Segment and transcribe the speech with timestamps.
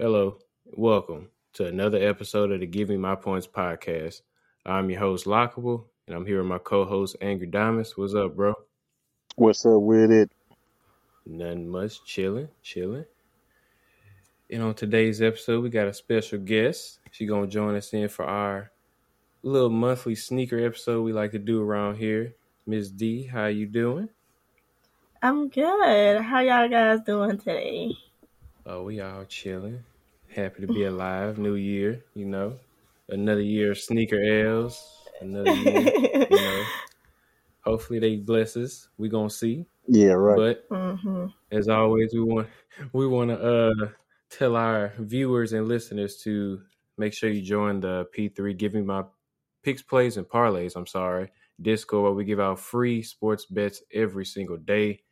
[0.00, 4.22] Hello, welcome to another episode of the Give Me My Points podcast.
[4.64, 7.98] I'm your host, Lockable, and I'm here with my co host, Angry Diamonds.
[7.98, 8.54] What's up, bro?
[9.36, 10.32] What's up with it?
[11.26, 13.04] Nothing much, chilling, chilling.
[14.48, 17.00] And on today's episode, we got a special guest.
[17.10, 18.72] She gonna join us in for our
[19.42, 22.34] little monthly sneaker episode we like to do around here.
[22.66, 24.08] Miss D, how you doing?
[25.20, 26.22] I'm good.
[26.22, 27.92] How y'all guys doing today?
[28.64, 29.84] Oh, we all chilling.
[30.30, 31.38] Happy to be alive.
[31.38, 32.58] New year, you know.
[33.08, 34.80] Another year of sneaker L's.
[35.20, 35.92] Another year,
[36.28, 36.70] you know.
[37.64, 38.88] Hopefully they bless us.
[38.98, 39.66] We gonna see.
[39.86, 40.36] Yeah, right.
[40.36, 42.48] But hmm as always, we want
[42.92, 43.90] we want to uh
[44.30, 46.62] tell our viewers and listeners to
[46.98, 49.04] make sure you join the P3 Giving My
[49.62, 50.76] Picks, Plays, and Parlays.
[50.76, 55.02] I'm sorry, Discord where we give out free sports bets every single day.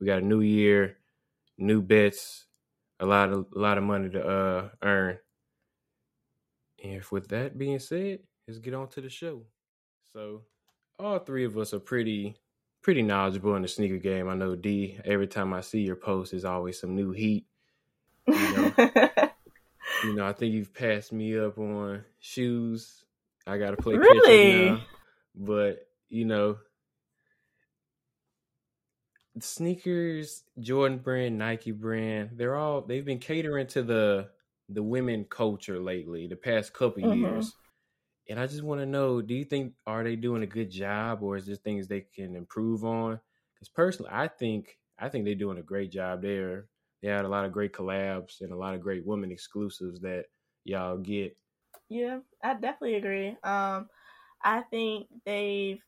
[0.00, 0.98] We got a new year,
[1.58, 2.46] new bets,
[3.00, 5.18] a lot of a lot of money to uh earn.
[6.82, 9.42] And if with that being said, let's get on to the show.
[10.12, 10.42] So
[10.98, 12.36] all three of us are pretty
[12.82, 14.28] pretty knowledgeable in the sneaker game.
[14.28, 14.98] I know D.
[15.04, 17.46] Every time I see your post, there's always some new heat.
[18.26, 18.72] You know,
[20.04, 20.26] you know.
[20.26, 23.04] I think you've passed me up on shoes.
[23.46, 24.70] I got to play catch up Really?
[24.70, 24.80] now,
[25.34, 26.58] but you know,
[29.40, 34.30] sneakers, Jordan brand, Nike brand, they're all they've been catering to the
[34.68, 37.02] the women culture lately, the past couple Mhm.
[37.02, 37.56] years.
[38.28, 41.22] And I just want to know, do you think are they doing a good job
[41.22, 43.20] or is there things they can improve on?
[43.54, 46.68] Because personally, I think I think they're doing a great job there.
[47.02, 50.26] They had a lot of great collabs and a lot of great women exclusives that
[50.64, 51.38] y'all get.
[51.88, 53.36] yeah, I definitely agree.
[53.42, 53.88] Um,
[54.42, 55.80] I think they've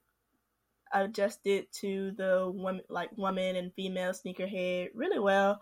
[0.92, 5.60] adjusted to the women, like woman and female sneakerhead, really well.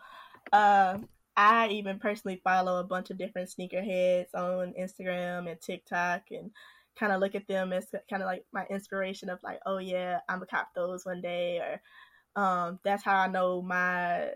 [0.53, 0.99] Uh,
[1.37, 6.51] I even personally follow a bunch of different sneakerheads on Instagram and TikTok, and
[6.99, 10.21] kind of look at them as kind of like my inspiration of like, oh yeah,
[10.29, 14.31] I'm gonna cop those one day, or um, that's how I know my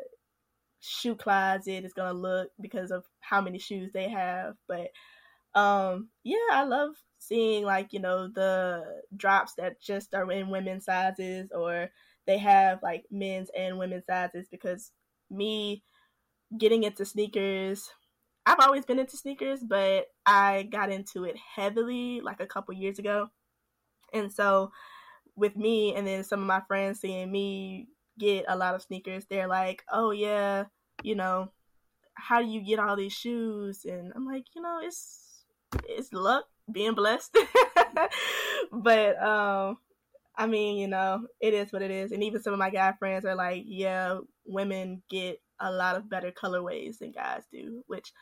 [0.81, 4.55] shoe closet is gonna look because of how many shoes they have.
[4.69, 4.91] But
[5.55, 10.85] um, yeah, I love seeing like you know the drops that just are in women's
[10.85, 11.91] sizes, or
[12.27, 14.49] they have like men's and women's sizes.
[14.51, 14.91] Because
[15.31, 15.83] me
[16.59, 17.91] getting into sneakers,
[18.45, 22.99] I've always been into sneakers, but I got into it heavily like a couple years
[22.99, 23.31] ago,
[24.13, 24.73] and so
[25.37, 29.27] with me and then some of my friends seeing me get a lot of sneakers,
[29.27, 30.65] they're like, "Oh yeah,
[31.03, 31.53] you know,
[32.15, 35.45] how do you get all these shoes?" And I'm like, you know, it's
[35.89, 37.37] it's luck, being blessed.
[38.73, 39.79] but um
[40.35, 42.11] I mean, you know, it is what it is.
[42.13, 46.09] And even some of my guy friends are like, "Yeah, women get a lot of
[46.09, 48.13] better colorways than guys do," which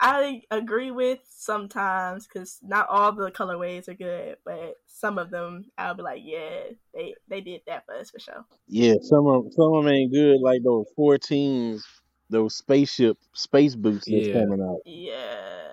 [0.00, 5.66] I agree with sometimes because not all the colorways are good, but some of them
[5.78, 8.44] I'll be like, yeah, they they did that for us for sure.
[8.66, 11.82] Yeah, some of some of them ain't good like those 14s,
[12.30, 14.32] those spaceship space boots that's Yeah.
[14.32, 14.80] coming out.
[14.84, 15.68] Yeah,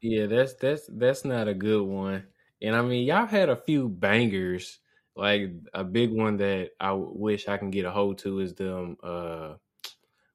[0.00, 2.28] Yeah, that's that's that's not a good one.
[2.62, 4.80] And I mean, y'all had a few bangers.
[5.16, 8.96] Like a big one that I wish I can get a hold to is them
[9.02, 9.56] uh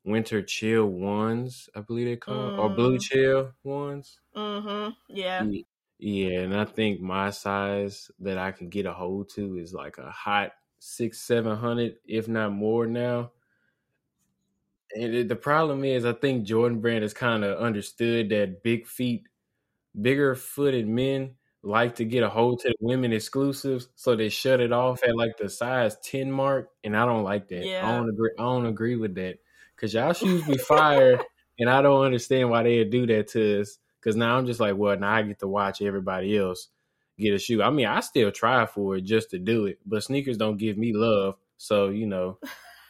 [0.06, 3.00] winter chill ones, I believe they call or blue Mm.
[3.00, 4.19] chill ones.
[4.35, 5.68] mhm, yeah, Ye-
[6.00, 9.97] Yeah, and I think my size that I can get a hold to is like
[9.97, 13.31] a hot six, seven hundred, if not more now.
[14.96, 19.28] And the problem is, I think Jordan Brand has kind of understood that big feet,
[20.00, 24.59] bigger footed men like to get a hold to the women exclusives, so they shut
[24.59, 27.66] it off at like the size ten mark, and I don't like that.
[27.66, 27.88] Yeah.
[27.88, 28.32] I don't agree.
[28.38, 29.38] I don't agree with that
[29.76, 31.20] because y'all shoes be fire,
[31.59, 33.78] and I don't understand why they do that to us.
[34.00, 36.68] Because now I'm just like, well, now I get to watch everybody else
[37.18, 37.62] get a shoe.
[37.62, 40.78] I mean, I still try for it just to do it, but sneakers don't give
[40.78, 41.36] me love.
[41.58, 42.40] So you know,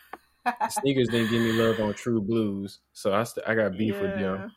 [0.70, 4.12] sneakers didn't give me love on True Blues, so I st- I got beef with
[4.12, 4.22] yeah.
[4.22, 4.52] them.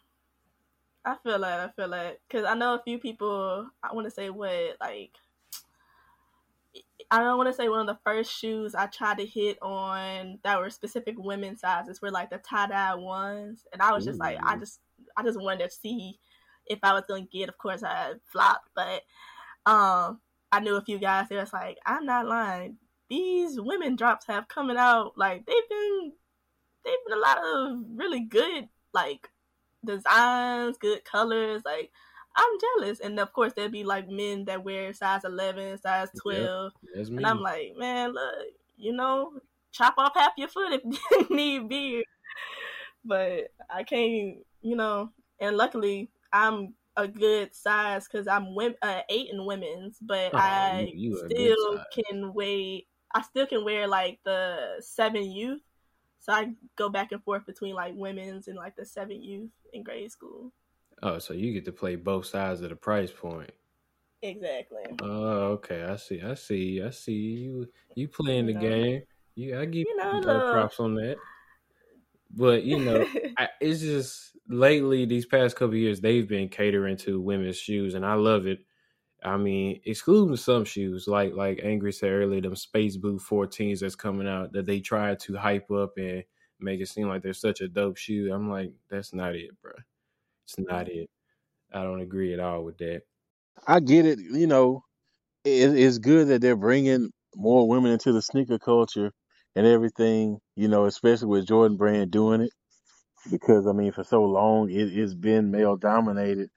[1.06, 1.60] I feel that.
[1.60, 3.70] I feel that because I know a few people.
[3.82, 5.12] I want to say what like
[7.10, 10.40] I don't want to say one of the first shoes I tried to hit on
[10.42, 14.18] that were specific women's sizes were like the tie dye ones, and I was just
[14.18, 14.80] like, I just,
[15.16, 16.18] I just wanted to see
[16.66, 17.48] if I was gonna get.
[17.48, 19.02] Of course, I flopped, but
[19.64, 20.20] um,
[20.50, 21.28] I knew a few guys.
[21.28, 22.78] They was like, I'm not lying.
[23.08, 26.12] These women drops have coming out like they've been,
[26.84, 29.28] they've been a lot of really good like
[29.84, 31.90] designs, good colors, like.
[32.38, 36.22] I'm jealous, and of course there'd be like men that wear size eleven, size Yep,
[36.22, 37.16] twelve, that's me.
[37.16, 38.46] and I'm like, man, look,
[38.76, 39.32] you know,
[39.72, 40.82] chop off half your foot if
[41.30, 42.04] you need be.
[43.04, 45.10] but I can't, you know.
[45.40, 50.38] And luckily, I'm a good size because I'm wim- uh, eight in women's, but Oh,
[50.38, 52.86] I you, you still can weigh.
[53.14, 55.62] I still can wear like the seven youth,
[56.20, 59.82] so I go back and forth between like women's and like the seven youth in
[59.82, 60.52] grade school.
[61.02, 63.50] Oh, so you get to play both sides of the price point.
[64.22, 64.84] Exactly.
[65.00, 65.82] Oh, okay.
[65.82, 66.22] I see.
[66.22, 66.82] I see.
[66.82, 67.68] I see you.
[67.94, 68.70] You playing the You know.
[68.72, 69.02] game.
[69.34, 71.16] You, I give You know, uh, props on that.
[72.30, 73.04] But you know,
[73.38, 77.94] I, it's just lately these past couple of years they've been catering to women's shoes,
[77.94, 78.60] and I love it.
[79.26, 83.96] I mean, excluding some shoes like like Angry said earlier, them Space Boot 14s that's
[83.96, 86.22] coming out that they try to hype up and
[86.60, 88.32] make it seem like they're such a dope shoe.
[88.32, 89.72] I'm like, that's not it, bro.
[90.44, 91.00] It's not mm-hmm.
[91.00, 91.10] it.
[91.74, 93.02] I don't agree at all with that.
[93.66, 94.20] I get it.
[94.20, 94.84] You know,
[95.44, 99.10] it, it's good that they're bringing more women into the sneaker culture
[99.56, 100.38] and everything.
[100.54, 102.50] You know, especially with Jordan Brand doing it,
[103.28, 106.48] because I mean, for so long it, it's been male dominated.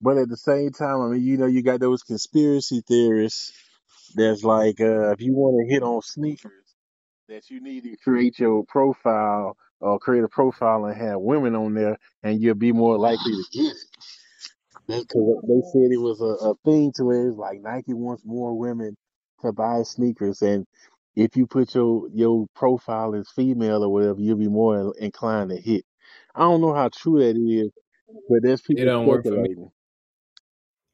[0.00, 3.52] But at the same time, I mean, you know, you got those conspiracy theorists
[4.14, 6.52] that's like, uh, if you want to hit on sneakers,
[7.28, 11.74] that you need to create your profile or create a profile and have women on
[11.74, 13.76] there, and you'll be more likely to get it.
[14.88, 18.24] That's 'cause they said it was a, a thing to where it's like Nike wants
[18.24, 18.96] more women
[19.42, 20.66] to buy sneakers, and
[21.16, 25.56] if you put your your profile as female or whatever, you'll be more inclined to
[25.56, 25.84] hit.
[26.34, 27.70] I don't know how true that is,
[28.28, 29.48] but there's people don't work for me.
[29.50, 29.72] speculating.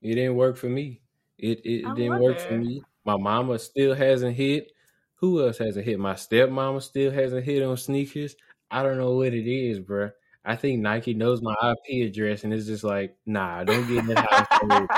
[0.02, 1.02] It didn't work for me.
[1.38, 2.82] It it, it didn't work for me.
[3.04, 4.72] My mama still hasn't hit.
[5.16, 5.98] Who else hasn't hit?
[5.98, 8.36] My stepmama still hasn't hit on sneakers.
[8.70, 10.12] I don't know what it is, bruh.
[10.44, 14.06] I think Nike knows my IP address and it's just like, nah, don't get in
[14.06, 14.88] the household.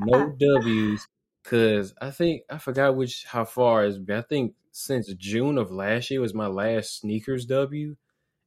[0.00, 1.06] no W's.
[1.44, 4.18] Cause I think I forgot which how far it's been.
[4.18, 7.96] I think since June of last year was my last sneakers W.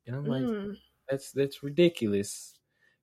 [0.08, 0.78] And I'm like, Mm,
[1.10, 2.59] that's that's ridiculous.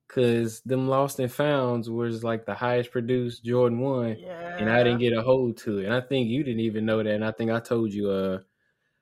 [0.08, 4.56] Cause them lost and founds was like the highest produced Jordan one yeah.
[4.56, 5.87] and I didn't get a hold to it.
[5.87, 7.12] And I think you didn't even know that.
[7.12, 8.38] And I think I told you uh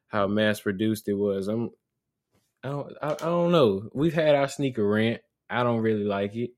[0.09, 1.49] how mass produced it was.
[1.49, 1.71] I'm
[2.62, 3.91] I don't I, I don't know.
[3.93, 5.21] We've had our sneaker rant.
[5.51, 6.53] I don't really like it.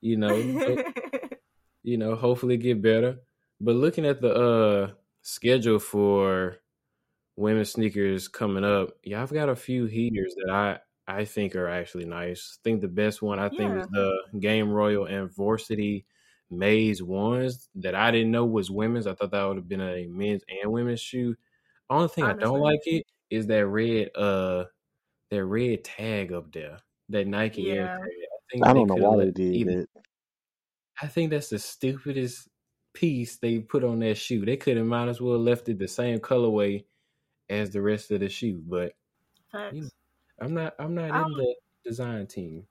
[0.00, 1.38] You know, but,
[1.84, 3.18] you know, hopefully get better.
[3.60, 4.90] But looking at the uh
[5.22, 6.56] schedule for
[7.36, 11.68] women's sneakers coming up, yeah, I've got a few heaters that I I think are
[11.68, 12.58] actually nice.
[12.58, 13.80] I think the best one I think Yeah.
[13.80, 16.06] is the Game Royal and Varsity
[16.50, 19.06] Maize ones that I didn't know was women's.
[19.06, 21.36] I thought that would have been a men's and women's shoe.
[21.90, 24.66] Only thing I don't like it is that red uh
[25.30, 26.78] that red tag up there.
[27.10, 28.10] That Nike Air tag.
[28.32, 29.88] I think I don't know why they did either that.
[31.00, 32.48] I think that's the stupidest
[32.94, 34.44] piece they put on that shoe.
[34.44, 36.86] They could have might as well left it the same colorway
[37.50, 38.62] as the rest of the shoe.
[38.66, 38.94] But
[39.70, 39.95] you know, Facts.
[40.38, 42.66] I'm not I'm not in Um, the design team.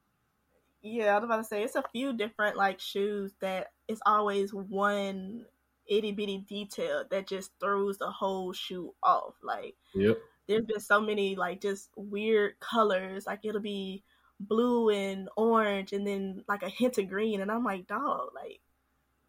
[0.82, 4.54] Yeah, I was about to say it's a few different like shoes that it's always
[4.54, 5.46] one
[5.88, 9.36] itty bitty detail that just throws the whole shoe off.
[9.42, 10.20] Like Yep.
[10.48, 13.26] there's been so many like just weird colors.
[13.28, 14.04] Like it'll be
[14.40, 18.62] blue and orange and then like a hint of green and I'm like, dog, like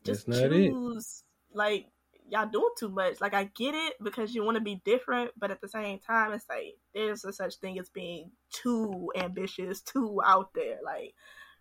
[0.05, 0.79] just not it.
[0.79, 1.89] choose like
[2.29, 3.21] y'all doing too much.
[3.21, 6.33] Like I get it because you want to be different, but at the same time
[6.33, 10.79] it's like there's a such thing as being too ambitious, too out there.
[10.85, 11.15] Like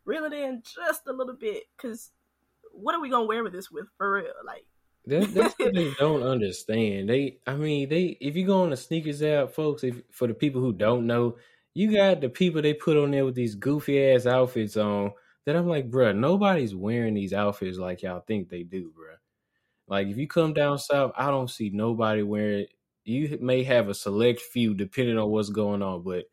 [0.05, 2.11] reel it in just a little bit because
[2.71, 4.33] what are we gonna wear with this with for real?
[4.45, 4.65] Like
[5.07, 7.09] That, that's what they don't understand.
[7.09, 8.17] They, I mean, they.
[8.19, 11.37] If you go on the sneakers app, folks, if for the people who don't know,
[11.73, 15.11] you got the people they put on there with these goofy ass outfits on.
[15.45, 19.17] That I'm like, bruh, nobody's wearing these outfits like y'all think they do, bruh.
[19.87, 22.61] Like if you come down south, I don't see nobody wearing.
[22.61, 22.69] it.
[23.03, 26.25] You may have a select few depending on what's going on, but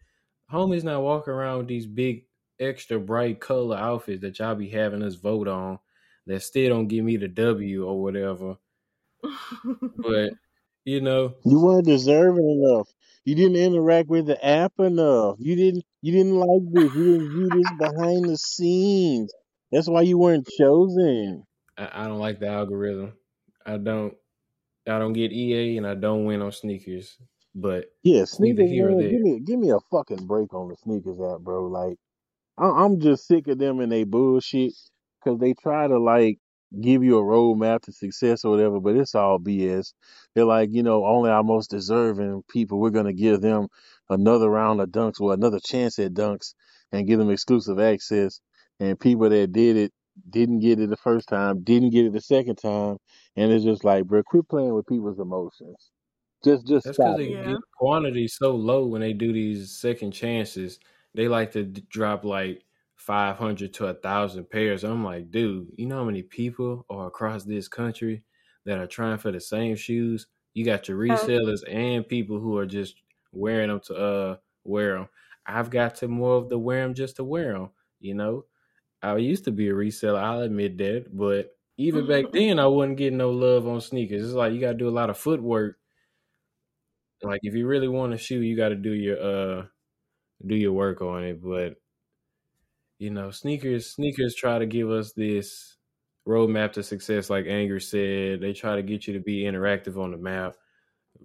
[0.50, 2.26] homies not walking around with these big,
[2.60, 5.78] extra bright color outfits that y'all be having us vote on.
[6.26, 8.56] That still don't give me the W or whatever.
[9.96, 10.34] But
[10.84, 12.88] you know, You weren't deserving enough.
[13.24, 15.36] You didn't interact with the app enough.
[15.38, 15.84] You didn't.
[16.00, 16.90] You didn't like this.
[16.94, 19.32] You didn't view this behind the scenes.
[19.70, 21.44] That's why you weren't chosen.
[21.76, 23.14] I, I don't like the algorithm.
[23.66, 24.14] I don't.
[24.88, 27.18] I don't get EA, and I don't win on sneakers.
[27.54, 28.96] But Yeah, sneakers, here or man.
[28.96, 29.10] there.
[29.10, 31.66] Give me, give me a fucking break on the sneakers app, bro.
[31.66, 31.98] Like,
[32.58, 34.74] I, I'm just sick of them and they bullshit
[35.24, 36.38] because they try to like
[36.80, 39.94] give you a roadmap to success or whatever, but it's all BS.
[40.34, 43.68] They're like, you know, only our most deserving people, we're gonna give them
[44.10, 46.54] another round of dunks or another chance at dunks
[46.92, 48.40] and give them exclusive access.
[48.80, 49.92] And people that did it
[50.30, 52.98] didn't get it the first time, didn't get it the second time,
[53.36, 55.90] and it's just like, bro, quit playing with people's emotions.
[56.44, 57.40] Just, just That's because stop they it.
[57.44, 57.52] yeah.
[57.52, 60.78] get quantity so low when they do these second chances.
[61.14, 62.64] they like to d- drop like
[62.96, 64.84] 500 to a thousand pairs.
[64.84, 68.24] I'm like, dude, you know how many people are across this country
[68.64, 70.26] that are trying for the same shoes?
[70.54, 72.96] You got your resellers and people who are just
[73.32, 75.08] wearing them to uh wear them.
[75.46, 77.70] I've got to more of the wear them just to wear them.
[78.00, 78.46] You know,
[79.02, 80.18] I used to be a reseller.
[80.20, 84.24] I'll admit that, but even back then, I wasn't getting no love on sneakers.
[84.24, 85.76] It's like you got to do a lot of footwork.
[87.22, 89.18] Like if you really want a shoe, you got to do your
[89.60, 89.64] uh
[90.44, 91.42] do your work on it.
[91.42, 91.76] But
[92.98, 95.76] you know, sneakers sneakers try to give us this
[96.26, 98.40] roadmap to success, like Anger said.
[98.40, 100.54] They try to get you to be interactive on the map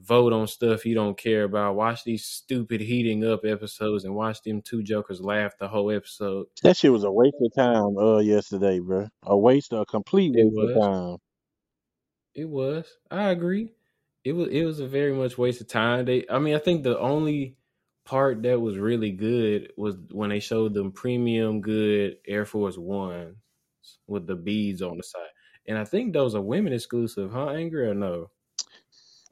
[0.01, 1.75] vote on stuff you don't care about.
[1.75, 6.47] Watch these stupid heating up episodes and watch them two jokers laugh the whole episode.
[6.63, 9.07] That shit was a waste of time uh yesterday, bro.
[9.23, 11.17] A waste, of a complete It waste of time.
[12.35, 12.85] It was.
[13.09, 13.73] I agree.
[14.23, 14.49] It was.
[14.49, 16.05] It was a very much waste of time.
[16.05, 16.25] They.
[16.29, 17.57] I mean, I think the only
[18.05, 23.35] part that was really good was when they showed them premium good Air Force Ones
[24.07, 25.21] with the beads on the side.
[25.67, 27.49] And I think those are women exclusive, huh?
[27.49, 28.29] Angry or no?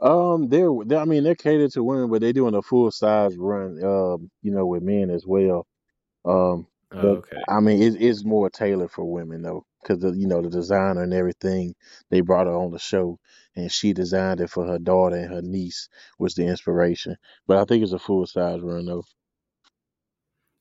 [0.01, 3.37] Um, they're, they I mean, they're catered to women, but they're doing a full size
[3.37, 5.67] run, um, you know, with men as well.
[6.25, 7.45] Um, Oh, but okay.
[7.49, 11.13] I mean, it, it's more tailored for women though, because you know the designer and
[11.13, 11.75] everything.
[12.11, 13.19] They brought her on the show,
[13.55, 17.17] and she designed it for her daughter and her niece was the inspiration.
[17.47, 19.03] But I think it's a full size run though.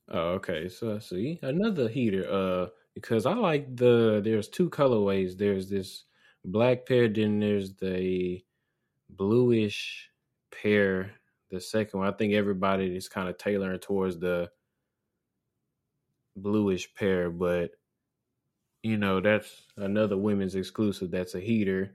[0.09, 0.69] Oh, okay.
[0.69, 2.31] So I see another heater.
[2.31, 5.37] Uh, because I like the there's two colorways.
[5.37, 6.05] There's this
[6.45, 8.45] black pair, then there's the
[9.17, 10.11] bluish
[10.51, 11.13] pair.
[11.51, 14.51] The second one, I think everybody is kind of tailoring towards the
[16.37, 17.71] bluish pair, but
[18.83, 21.11] you know that's another women's exclusive.
[21.11, 21.95] That's a heater.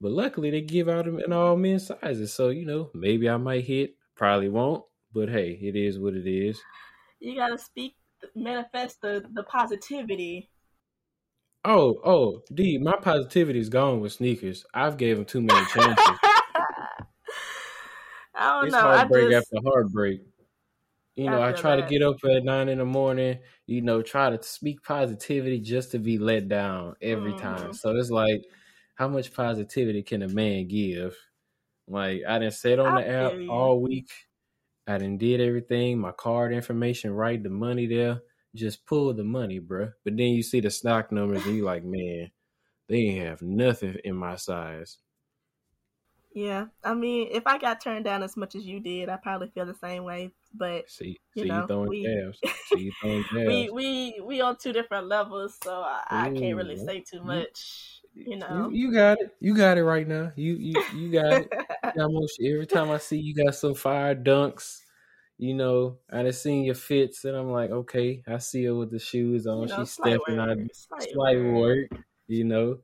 [0.00, 2.32] But luckily, they give out them in all men's sizes.
[2.32, 3.94] So you know, maybe I might hit.
[4.14, 4.84] Probably won't.
[5.12, 6.60] But hey, it is what it is.
[7.20, 7.94] You gotta speak,
[8.34, 10.50] manifest the the positivity.
[11.64, 14.64] Oh, oh, D, my positivity is gone with sneakers.
[14.72, 16.27] I've gave them too many chances.
[18.38, 18.88] I don't it's know.
[18.90, 20.22] I heartbreak just after heartbreak.
[21.16, 24.02] You know, I I try to get up at nine in the morning, you know,
[24.02, 27.72] try to speak positivity just to be let down every time.
[27.72, 27.74] Mhm.
[27.74, 28.42] So it's like,
[28.94, 31.16] how much positivity can a man give?
[31.88, 33.48] Like, I didn't sit on I the app you.
[33.48, 34.10] all week.
[34.88, 38.22] I didn't did everything, my card information right, the money there.
[38.54, 39.92] Just pull the money, bruh.
[40.04, 42.32] But then you see the stock numbers and you like, man,
[42.88, 44.98] they ain't have nothing in my size.
[46.34, 49.48] Yeah, I mean, if I got turned down as much as you did, I probably
[49.48, 50.32] feel the same way.
[50.54, 52.02] But See, you see you know, throwing we.
[52.68, 56.76] See you throwing we we we on two different levels, so I, I can't really
[56.76, 58.02] say too much.
[58.14, 58.70] You you know.
[58.72, 59.34] you got it.
[59.40, 60.32] You got it right now.
[60.36, 61.52] You you you got it.
[61.96, 62.52] You shit.
[62.52, 64.80] Every time I see you got some fire dunks,
[65.38, 68.90] you know, I done seen your fits, and I'm like, okay, I see her with
[68.90, 69.68] the shoes you on.
[69.68, 71.54] know, She's stepping out, word, slight slight word.
[71.54, 72.78] work, you know.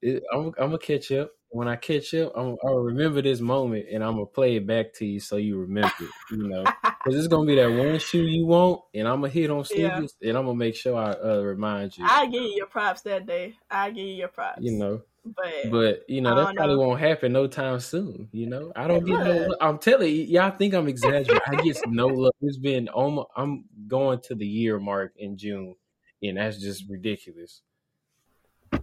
[0.00, 1.30] It, I'm I'm gonna catch up.
[1.54, 4.92] When I catch up, I'm, I'll remember this moment, and I'm gonna play it back
[4.94, 6.10] to you so you remember it.
[6.32, 9.50] You know, because it's gonna be that one shoe you want, and I'm gonna hit
[9.50, 9.62] on yeah,
[9.98, 12.04] sneakers, and I'm gonna make sure I uh, remind you.
[12.08, 13.54] I give you your props that day.
[13.70, 14.62] I give you your props.
[14.62, 15.02] You know.
[15.24, 16.80] but But you know that probably know.
[16.80, 18.28] won't happen no time soon.
[18.32, 19.54] You know, I don't get no.
[19.60, 21.38] I'm telling you, y'all think I'm exaggerating.
[21.46, 22.34] I get no love.
[22.40, 23.28] It's been almost.
[23.36, 25.76] I'm going to the year mark in June,
[26.20, 27.62] and that's just ridiculous.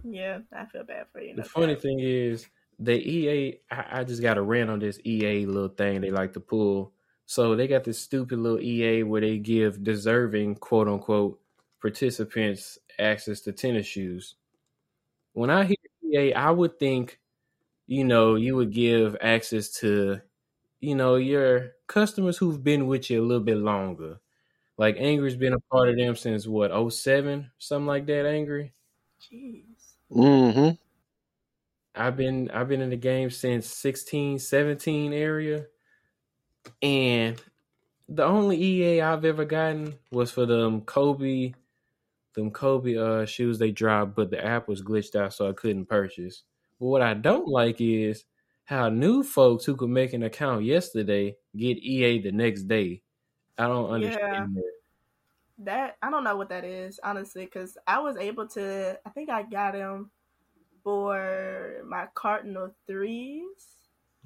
[0.04, 1.36] yeah, I feel bad for you.
[1.36, 2.46] The funny thing is,
[2.84, 3.58] the EA.
[3.70, 6.92] I, I just got to rant on this EA little thing they like to pull.
[7.26, 11.40] So they got this stupid little EA where they give deserving quote unquote
[11.80, 14.34] participants access to tennis shoes.
[15.32, 17.18] When I hear EA, I would think
[17.86, 20.20] you know, you would give access to,
[20.80, 24.18] you know, your customers who've been with you a little bit longer.
[24.78, 27.50] Like Angry's been a part of them since what, 07?
[27.58, 28.72] Something like that, Angry?
[29.20, 29.64] Jeez.
[30.10, 30.81] Mm-hmm.
[31.94, 35.66] I've been I've been in the game since 16, 17 area.
[36.80, 37.42] And
[38.08, 41.54] the only EA I've ever gotten was for them Kobe
[42.34, 45.86] them Kobe uh shoes they dropped, but the app was glitched out so I couldn't
[45.86, 46.44] purchase.
[46.80, 48.24] But what I don't like is
[48.66, 53.02] how new folks who could make an account yesterday get EA the next day.
[53.58, 54.72] I don't Yeah, understand that.
[55.58, 58.98] that I don't know what that is honestly, because I was able to.
[59.04, 60.10] I think I got him
[60.82, 63.68] for my Cardinal threes.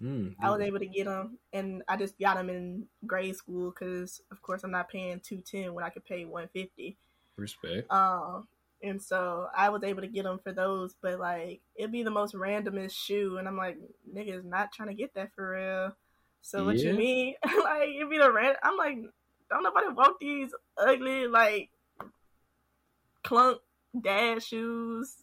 [0.02, 3.70] Mm, I was able to get them, and I just got them in grade school
[3.70, 6.96] because, of course, I'm not paying two ten when I could pay one fifty.
[7.36, 7.90] respect.
[7.90, 8.46] Um,
[8.82, 12.10] and so I was able to get them for those, but like it'd be the
[12.10, 13.78] most randomest shoe, and I'm like,
[14.12, 15.96] niggas not trying to get that for real.
[16.42, 17.34] So what you mean?
[17.44, 18.54] like it'd be the ran.
[18.62, 18.98] I'm like,
[19.50, 21.70] don't nobody want these ugly like
[23.25, 23.58] clunk
[24.00, 25.14] dad shoes.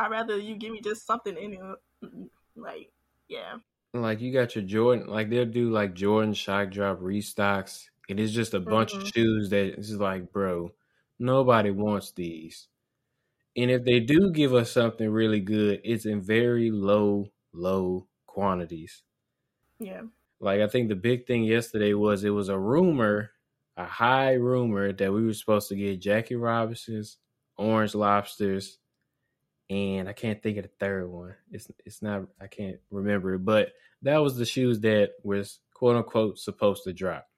[0.00, 2.30] I'd rather you give me just something in it.
[2.56, 2.90] Like,
[3.28, 3.58] yeah.
[3.92, 7.88] Like you got your Jordan, like they'll do like Jordan shock drop restocks.
[8.08, 9.02] And It is just a bunch Mhm.
[9.02, 10.74] of shoes that it's like, bro,
[11.18, 12.68] nobody wants these.
[13.56, 19.04] And if they do give us something really good, it's in very low, low quantities.
[19.78, 20.02] Yeah.
[20.40, 23.32] Like I think the big thing yesterday was it was a rumor,
[23.76, 27.18] a high rumor that we were supposed to get Jackie Robinson's,
[27.56, 28.79] Orange Lobsters,
[29.70, 31.34] and I can't think of the third one.
[31.52, 33.72] It's it's not I can't remember it, but
[34.02, 37.28] that was the shoes that was quote unquote supposed to drop.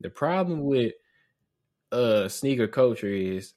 [0.00, 0.94] The problem with
[1.92, 3.52] uh sneaker culture is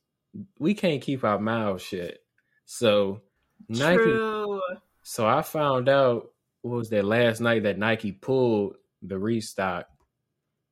[0.60, 2.18] we can't keep our mouths shut.
[2.66, 3.22] So
[3.70, 4.62] Nike True.
[5.02, 9.88] so I found out what was that last night that Nike pulled the restock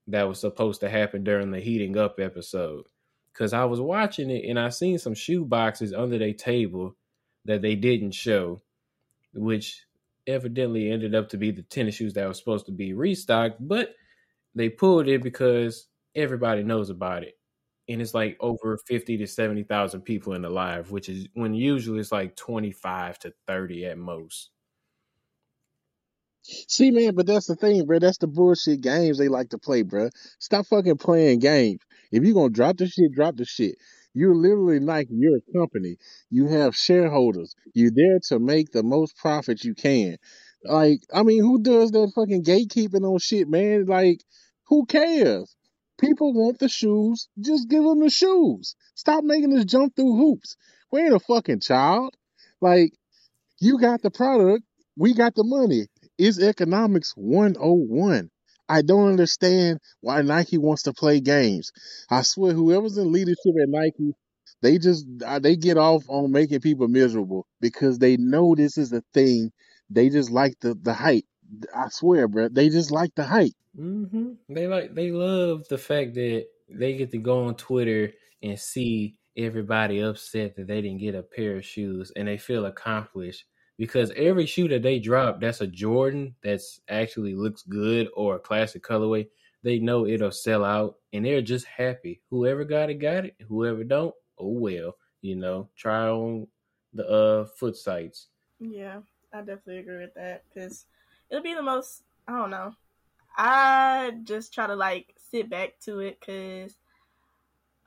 [0.07, 2.83] that was supposed to happen during the heating up episode.
[3.33, 6.97] Cause I was watching it and I seen some shoe boxes under their table
[7.45, 8.61] that they didn't show,
[9.33, 9.85] which
[10.27, 13.89] evidently ended up to be the tennis shoes that were supposed to be restocked, but
[14.55, 17.35] they pulled it because everybody knows about it.
[17.89, 21.99] And it's like over 50 to 70,000 people in the live, which is when usually
[21.99, 24.51] it's like 25 to 30 at most.
[26.43, 27.99] See, man, but that's the thing, bro.
[27.99, 30.09] That's the bullshit games they like to play, bro.
[30.39, 31.81] Stop fucking playing games.
[32.11, 33.75] If you're gonna drop the shit, drop the shit.
[34.13, 35.97] You're literally like You're company.
[36.29, 37.55] You have shareholders.
[37.73, 40.17] You're there to make the most profit you can.
[40.63, 43.85] Like, I mean, who does that fucking gatekeeping on shit, man?
[43.85, 44.23] Like,
[44.67, 45.55] who cares?
[45.99, 47.27] People want the shoes.
[47.39, 48.75] Just give them the shoes.
[48.95, 50.55] Stop making us jump through hoops.
[50.91, 52.15] We ain't a fucking child.
[52.61, 52.93] Like,
[53.59, 54.63] you got the product.
[54.95, 55.87] We got the money.
[56.17, 58.29] It's economics 101.
[58.69, 61.71] I don't understand why Nike wants to play games.
[62.09, 64.13] I swear, whoever's in leadership at Nike,
[64.61, 68.93] they just uh, they get off on making people miserable because they know this is
[68.93, 69.51] a thing.
[69.89, 71.25] They just like the the hype.
[71.75, 73.51] I swear, bro, they just like the hype.
[73.75, 78.59] hmm They like they love the fact that they get to go on Twitter and
[78.59, 83.45] see everybody upset that they didn't get a pair of shoes and they feel accomplished
[83.77, 88.39] because every shoe that they drop that's a Jordan that's actually looks good or a
[88.39, 89.27] classic colorway,
[89.63, 92.21] they know it'll sell out and they're just happy.
[92.29, 93.35] Whoever got it got it.
[93.47, 96.47] Whoever don't, oh well, you know, try on
[96.93, 98.27] the uh foot sites.
[98.59, 98.99] Yeah,
[99.33, 100.85] I definitely agree with that because
[101.29, 102.03] it'll be the most.
[102.27, 102.73] I don't know.
[103.35, 106.75] I just try to like sit back to it because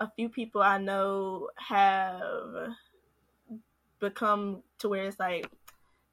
[0.00, 2.74] a few people I know have
[4.00, 5.48] become to where it's like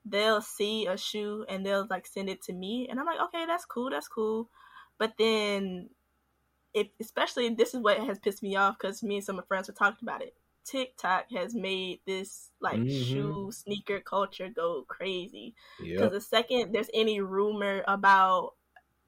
[0.05, 3.45] they'll see a shoe and they'll like send it to me and I'm like, okay,
[3.45, 4.49] that's cool, that's cool.
[4.97, 5.89] But then
[6.73, 9.47] if especially this is what has pissed me off because me and some of my
[9.47, 10.35] friends were talking about it.
[10.65, 12.89] TikTok has made this like Mhm.
[12.89, 15.55] shoe sneaker culture go crazy.
[15.95, 16.11] Because Yep.
[16.11, 18.53] the second there's any rumor about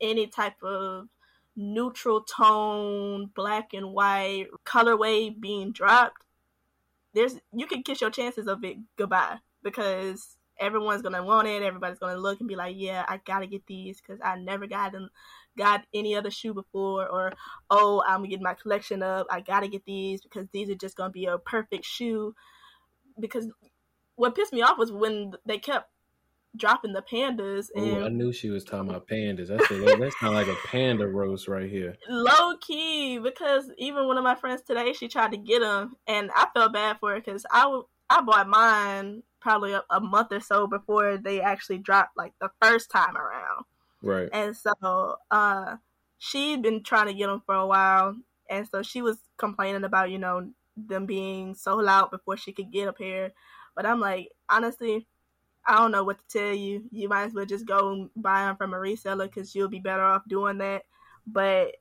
[0.01, 1.08] any type of
[1.55, 6.21] neutral tone, black and white colorway being dropped,
[7.13, 11.63] there's you can kiss your chances of it goodbye because everyone's gonna want it.
[11.63, 14.91] Everybody's gonna look and be like, "Yeah, I gotta get these because I never got
[14.91, 15.10] them,
[15.58, 17.34] got any other shoe before." Or,
[17.70, 19.28] "Oh, I'm gonna get my collection up.
[19.30, 22.36] I gotta get these because these are just gonna be a perfect shoe."
[23.20, 23.50] Because
[24.15, 25.89] what pissed me off was when they kept
[26.56, 29.50] dropping the pandas Oh, I knew she was talking about pandas.
[29.50, 31.96] That's a, that's kind of like a panda roast right here.
[32.08, 36.32] low key because even one of my friends today she tried to get them and
[36.36, 40.39] I felt bad for her because I I bought mine probably a, a month or
[40.39, 43.63] so before they actually dropped like the first time around
[44.01, 44.27] Right.
[44.34, 45.77] and so uh
[46.17, 48.15] she'd been trying to get them for a while
[48.49, 52.71] and so she was complaining about you know them being sold out before she could
[52.71, 53.34] get a pair
[53.75, 55.05] but I'm like honestly
[55.67, 56.84] I don't know what to tell you.
[56.91, 59.79] You might as well just go and buy them from a reseller because you'll be
[59.79, 60.84] better off doing that.
[61.25, 61.77] But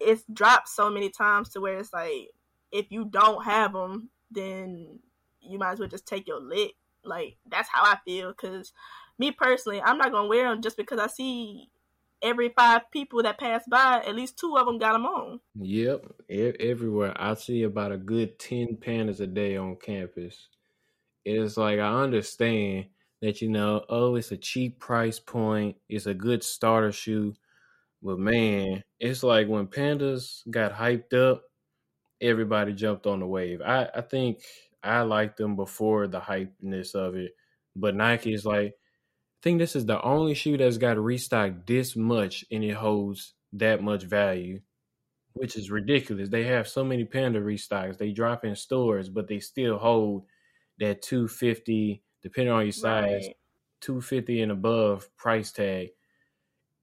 [0.00, 2.30] it's dropped so many times to where it's like,
[2.72, 4.98] if you don't have them, then
[5.40, 6.74] you might as well just take your lick.
[7.08, 8.32] Like that's how I feel.
[8.32, 8.72] Because
[9.18, 11.70] me personally, I'm not gonna wear them just because I see
[12.22, 15.40] every five people that pass by, at least two of them got them on.
[15.54, 16.04] Yep.
[16.30, 17.14] E- everywhere.
[17.16, 20.48] I see about a good 10 pandas a day on campus.
[21.24, 22.86] It's like, I understand
[23.20, 27.34] that, you know, oh, it's a cheap price point, it's a good starter shoe.
[28.02, 31.42] But man, it's like when pandas got hyped up,
[32.20, 33.60] everybody jumped on the wave.
[33.60, 34.40] I, I think
[34.82, 37.32] I liked them before the hypeness of it.
[37.76, 38.72] But Nike is like, I
[39.42, 43.82] think this is the only shoe that's got restocked this much and it holds that
[43.82, 44.60] much value
[45.34, 46.28] which is ridiculous.
[46.28, 47.96] They have so many Panda restocks.
[47.98, 50.26] They drop in stores, but they still hold
[50.78, 53.36] that 250 depending on your size, Right.
[53.80, 55.90] 250 and above price tag.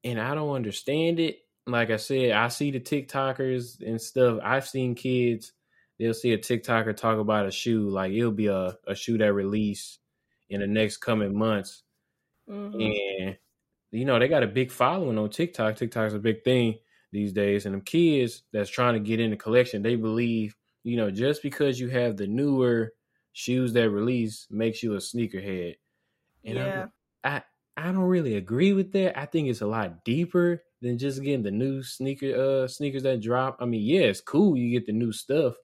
[0.03, 1.39] And I don't understand it.
[1.67, 4.39] Like I said, I see the TikTokers and stuff.
[4.43, 5.53] I've seen kids,
[5.99, 9.33] they'll see a TikToker talk about a shoe, like it'll be a, a shoe that
[9.33, 9.99] release
[10.49, 11.83] in the next coming months.
[12.47, 13.37] hmm And
[13.91, 15.75] you know, they got a big following on TikTok.
[15.77, 16.79] TikTok's a big thing
[17.11, 17.65] these days.
[17.65, 21.43] And them kids that's trying to get in the collection, they believe, you know, just
[21.43, 22.93] because you have the newer
[23.33, 25.75] shoes that release makes you a sneakerhead.
[26.43, 26.85] And I'm-
[27.23, 27.43] I
[27.77, 29.17] I don't really agree with that.
[29.19, 33.21] I think it's a lot deeper than just getting the new sneaker uh sneakers that
[33.21, 33.57] drop.
[33.59, 35.55] I mean, yeah, it's cool you get the new stuff,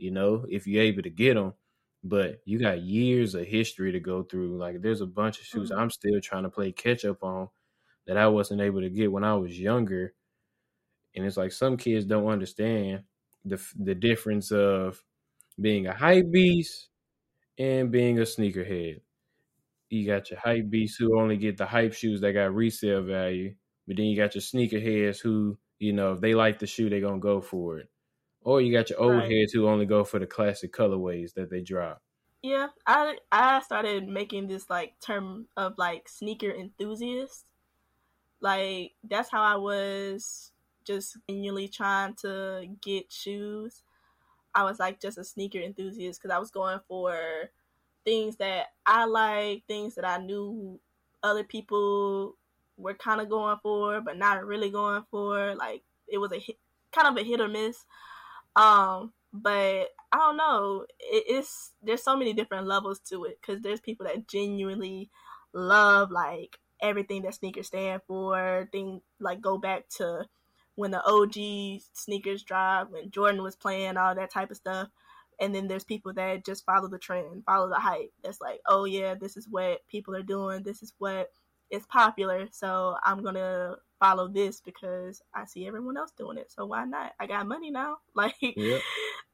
[0.00, 1.54] you know, if you're able to get them,
[2.04, 4.58] but you got years of history to go through.
[4.58, 5.78] Like there's a bunch of shoes Mhm.
[5.78, 7.48] I'm still trying to play catch up on
[8.06, 10.14] that I wasn't able to get when I was younger.
[11.14, 13.04] And it's like some kids don't understand
[13.44, 15.02] the the difference of
[15.60, 16.90] being a hype beast
[17.58, 19.02] and being a sneakerhead
[19.90, 23.54] you got your hype beasts who only get the hype shoes that got resale value,
[23.86, 27.02] but then you got your sneakerheads who, you know, if they like the shoe, they're
[27.02, 27.89] gonna go for it.
[28.42, 29.30] Or you got your old Right.
[29.30, 32.02] heads who only go for the classic colorways that they drop.
[32.42, 37.44] Yeah, I I started making this like term of like sneaker enthusiast.
[38.40, 40.52] Like that's how I was
[40.84, 43.84] just genuinely trying to get shoes.
[44.54, 47.50] I was like just a sneaker enthusiast because I was going for
[48.04, 50.80] things that I like, things that I knew
[51.22, 52.36] other people
[52.76, 55.54] were kind of going for, but not really going for.
[55.56, 56.58] Like it was a hit,
[56.92, 57.86] kind of a hit or miss.
[58.56, 60.86] Um, but I don't know.
[60.98, 65.10] It, it's there's so many different levels to it because there's people that genuinely
[65.52, 68.68] love like everything that sneakers stand for.
[68.72, 70.26] Thing like go back to
[70.74, 74.88] when the OG sneakers dropped, when Jordan was playing, all that type of stuff.
[75.40, 78.12] And then there's people that just follow the trend, follow the hype.
[78.22, 80.62] That's like, oh yeah, this is what people are doing.
[80.62, 81.30] This is what
[81.70, 82.48] is popular.
[82.52, 86.50] So I'm gonna follow this because I see everyone else doing it.
[86.52, 87.12] So why not?
[87.20, 87.98] I got money now.
[88.14, 88.80] Like, Yep.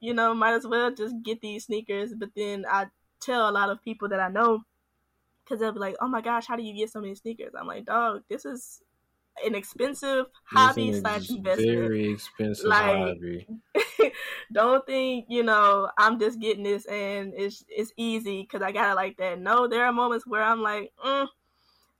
[0.01, 2.14] you know, might as well just get these sneakers.
[2.14, 2.87] But then I
[3.20, 4.64] tell a lot of people that I know
[5.44, 7.66] because they'll be like, "Oh my gosh, how do you get so many sneakers?" I'm
[7.66, 8.83] like, "Dog, this is
[9.44, 11.79] an expensive hobby It's an slash investment.
[11.79, 13.49] Very expensive Like, hobby.
[14.53, 18.92] Don't think you know I'm just getting this and it's it's easy because I got
[18.92, 19.40] it like that.
[19.40, 21.29] No, there are moments where I'm like, mm,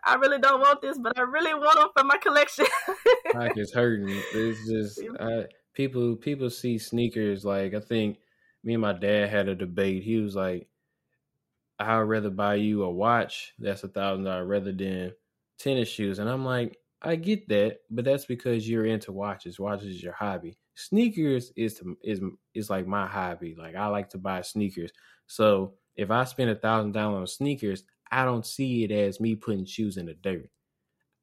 [0.07, 2.66] I really don't want this, but I really want them for my collection.
[3.33, 4.09] Pockets hurting.
[4.33, 8.19] It's just I, people people see sneakers like I think
[8.62, 10.05] me and my dad had a debate.
[10.05, 10.69] He was like,
[11.79, 15.12] I'd rather buy you a watch that's a thousand dollars rather than
[15.59, 16.19] tennis shoes.
[16.19, 19.61] And I'm like, I get that, but that's because you're into watches.
[19.61, 20.57] Watches is your hobby.
[20.75, 22.21] Sneakers is to, is
[22.55, 23.55] is like my hobby.
[23.59, 24.92] Like I like to buy sneakers.
[25.27, 29.35] So if I spend a thousand dollars on sneakers, I don't see it as me
[29.35, 30.51] putting shoes in the dirt.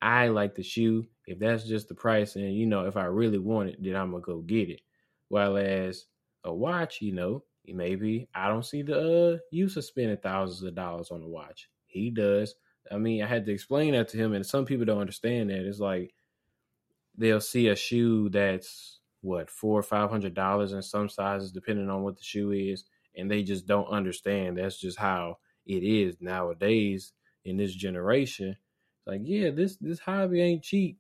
[0.01, 1.07] I like the shoe.
[1.25, 4.11] If that's just the price, and you know, if I really want it, then I'm
[4.11, 4.81] gonna go get it.
[5.29, 6.05] While as
[6.43, 10.75] a watch, you know, maybe I don't see the uh, use of spending thousands of
[10.75, 11.69] dollars on a watch.
[11.85, 12.55] He does.
[12.91, 15.65] I mean, I had to explain that to him, and some people don't understand that.
[15.65, 16.13] It's like
[17.17, 21.89] they'll see a shoe that's what four or five hundred dollars in some sizes, depending
[21.89, 22.83] on what the shoe is,
[23.15, 24.57] and they just don't understand.
[24.57, 27.13] That's just how it is nowadays
[27.45, 28.57] in this generation.
[29.05, 30.99] Like, yeah, this this hobby ain't cheap.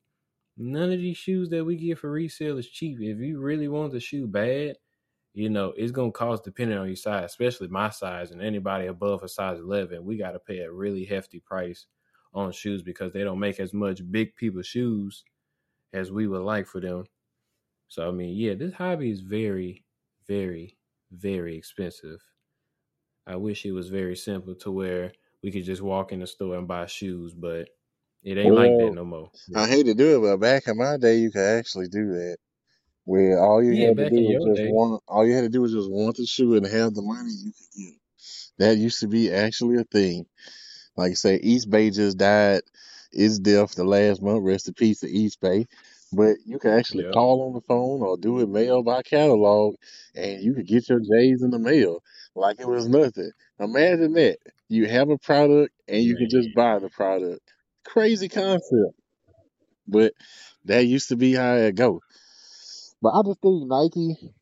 [0.57, 2.99] None of these shoes that we get for resale is cheap.
[3.01, 4.77] If you really want the shoe bad,
[5.33, 9.23] you know, it's gonna cost depending on your size, especially my size and anybody above
[9.23, 11.87] a size eleven, we gotta pay a really hefty price
[12.33, 15.23] on shoes because they don't make as much big people shoes
[15.93, 17.05] as we would like for them.
[17.87, 19.85] So I mean, yeah, this hobby is very,
[20.27, 20.77] very,
[21.11, 22.19] very expensive.
[23.27, 26.57] I wish it was very simple to where we could just walk in the store
[26.57, 27.69] and buy shoes, but
[28.23, 29.31] it ain't like that no more.
[29.55, 32.37] I hate to do it, but back in my day, you could actually do that.
[33.05, 34.67] Where all you Yeah, had to do was just day.
[34.67, 37.31] want, all you had to do was just want the shoe and have the money,
[37.31, 37.93] you could get.
[38.59, 40.25] That used to be actually a thing.
[40.97, 42.61] Like I say, Eastbay just died.
[43.11, 44.43] Its death the last month.
[44.43, 45.67] Rest in peace to Eastbay.
[46.13, 47.13] But you can actually Yep.
[47.13, 49.75] call on the phone or do it mail by catalog,
[50.15, 52.01] and you could get your J's in the mail
[52.35, 53.31] like it was nothing.
[53.59, 54.37] Imagine that.
[54.69, 57.41] You have a product and you can just buy the product.
[57.85, 58.95] Crazy concept.
[59.87, 60.13] But
[60.65, 62.01] that used to be how it go.
[63.01, 64.33] But I just think Nike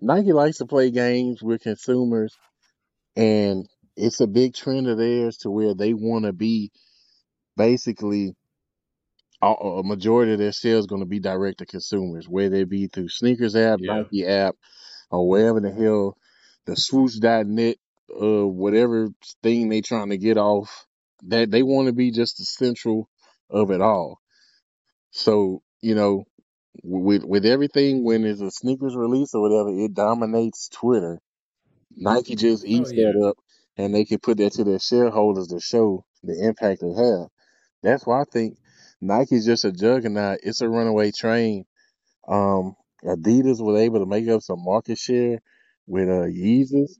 [0.00, 2.36] Nike likes to play games with consumers
[3.16, 6.70] and it's a big trend of theirs to where they want to be
[7.56, 8.34] basically
[9.42, 13.08] a, majority of their sales going to be direct to consumers, whether it be through
[13.08, 14.02] sneakers app, Yeah.
[14.02, 14.54] Nike app,
[15.10, 16.16] or wherever the hell
[16.66, 17.76] the swoosh.net,
[18.20, 19.08] uh, whatever
[19.42, 20.86] thing they trying to get off.
[21.24, 23.08] That they want to be just the central
[23.50, 24.18] of it all.
[25.12, 26.24] So you know,
[26.84, 31.20] with with everything when there's a sneakers release or whatever, it dominates Twitter.
[31.96, 33.12] Nike just Oh eats yeah.
[33.12, 33.36] that up,
[33.76, 37.28] and they can put that to their shareholders to show the impact they have.
[37.82, 38.58] That's why I think
[39.00, 40.40] Nike's just a juggernaut.
[40.42, 41.64] It's a runaway train.
[42.28, 45.40] Um, Adidas was able to make up some market share
[45.90, 46.92] with uh Yeezys,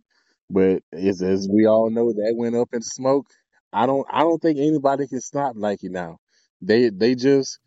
[0.50, 3.26] but as as we all know, that went up in smoke.
[3.72, 6.18] I don't I don't think anybody can stop Nike now.
[6.61, 7.59] They they just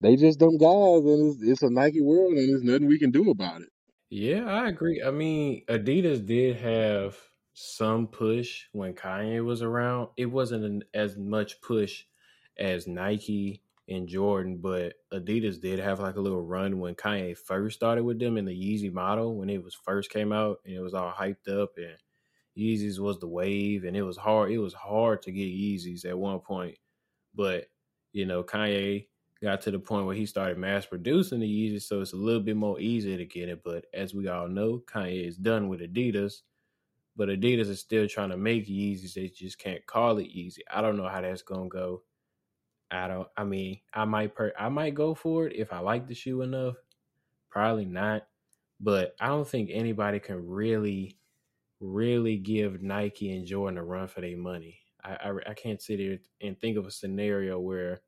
[0.00, 3.10] they just them guys, and it's, it's a Nike world, and there's nothing we can
[3.10, 3.68] do about it.
[4.10, 5.02] Yeah, I agree.
[5.04, 7.16] I mean, Adidas did have
[7.52, 10.08] some push when Kanye was around.
[10.16, 12.04] It wasn't an, as much push
[12.58, 17.76] as Nike and Jordan, but Adidas did have like a little run when Kanye first
[17.76, 20.80] started with them in the Yeezy model when it was first came out and it
[20.80, 21.96] was all hyped up and
[22.56, 24.50] Yeezys was the wave and it was hard.
[24.50, 26.76] It was hard to get Yeezys at one point,
[27.34, 27.66] but
[28.12, 29.06] you know Kanye
[29.42, 32.40] got to the point where he started mass producing the Yeezys, so it's a little
[32.40, 33.62] bit more easy to get it.
[33.62, 36.36] But as we all know, Kanye is done with Adidas,
[37.16, 39.14] but Adidas is still trying to make Yeezys.
[39.14, 40.60] They just can't call it Yeezy.
[40.72, 42.02] I don't know how that's gonna go.
[42.94, 43.28] I don't.
[43.36, 46.42] I mean, I might per, I might go for it if I like the shoe
[46.42, 46.76] enough.
[47.50, 48.26] Probably not,
[48.80, 51.18] but I don't think anybody can really,
[51.80, 54.80] really give Nike and Jordan a run for their money.
[55.02, 58.00] I, I I can't sit here and think of a scenario where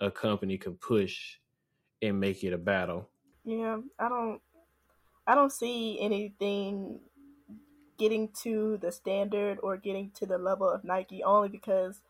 [0.00, 1.38] a company could push
[2.02, 3.08] and make it a battle.
[3.44, 4.40] Yeah, I don't
[5.26, 7.00] I don't see anything
[7.98, 12.02] getting to the standard or getting to the level of Nike only because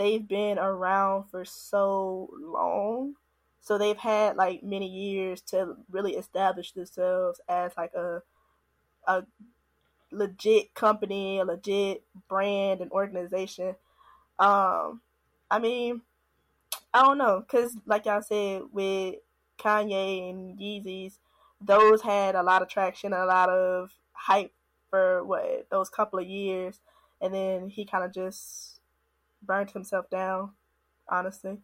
[0.00, 3.16] they've been around for so long.
[3.60, 8.22] So they've had like many years to really establish themselves as like a
[9.06, 9.24] a
[10.10, 13.76] legit company, a legit brand and organization.
[14.38, 15.02] Um
[15.50, 16.00] I mean,
[16.94, 19.16] I don't know, cause like y'all said with
[19.58, 21.18] Kanye and Yeezys,
[21.60, 24.54] those had a lot of traction, a lot of hype
[24.88, 26.80] for what those couple of years,
[27.20, 28.79] and then he kind of just
[29.42, 30.50] burnt himself down,
[31.08, 31.58] honestly.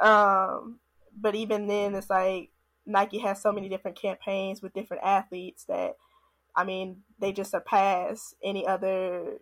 [0.00, 0.78] Um,
[1.16, 2.50] but even then, it's like
[2.86, 5.96] Nike has so many different campaigns with different athletes that,
[6.56, 9.38] I mean, they just surpass any other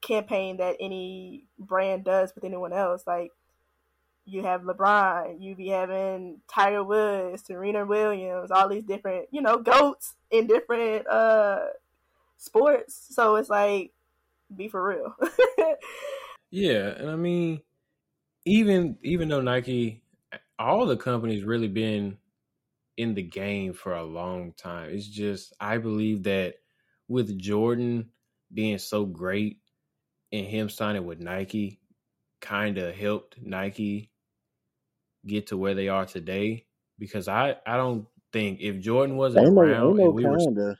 [0.00, 3.04] campaign that any brand does with anyone else.
[3.06, 3.32] Like
[4.26, 9.58] you have LeBron, you be having Tiger Woods, Serena Williams, all these different, you know,
[9.58, 11.60] goats in different uh
[12.36, 13.08] sports.
[13.10, 13.92] So it's like
[14.54, 15.16] be for real.
[16.54, 17.60] yeah, and I mean
[18.46, 20.02] even even though Nike
[20.58, 22.18] all the companies really been
[22.96, 24.90] in the game for a long time.
[24.90, 26.56] It's just I believe that
[27.08, 28.10] with Jordan
[28.52, 29.58] being so great
[30.32, 31.80] and him signing with Nike
[32.40, 34.12] kind of helped Nike
[35.26, 36.66] get to where they are today
[36.98, 40.38] because I I don't think if Jordan wasn't Ain't around ain't no and we were
[40.38, 40.76] kinda.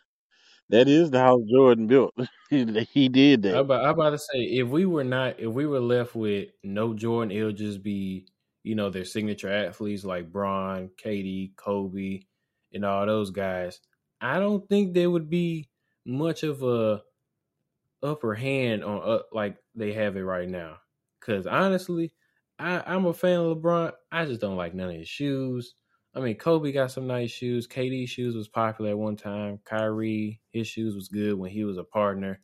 [0.71, 2.15] That is the house Jordan built.
[2.51, 3.59] he, did I that.
[3.59, 6.95] about, I about to say if we were not if we were left with no
[6.95, 8.27] Jordan, it'll just be
[8.63, 12.23] you know their signature athletes like Bron, KD, Kobe,
[12.73, 13.81] and all those guys.
[14.21, 15.69] I don't think there would be
[16.07, 17.03] much of a
[18.03, 20.79] upper hand on uh, like they have it right now.
[21.21, 22.13] Because honestly,
[22.59, 23.93] I, I'm a fan of LeBron.
[24.13, 25.75] I just don't like none of his shoes.
[26.15, 27.67] I mean, Kobe got some nice shoes.
[27.67, 29.61] KD shoes was popular at one time.
[29.65, 32.41] Kyrie, his shoes was good when he was a partner.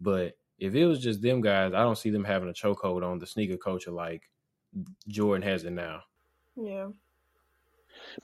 [0.00, 3.18] But if it was just them guys, I don't see them having a chokehold on
[3.18, 4.22] the sneaker culture like
[5.08, 6.02] Jordan has it now.
[6.56, 6.88] yeah.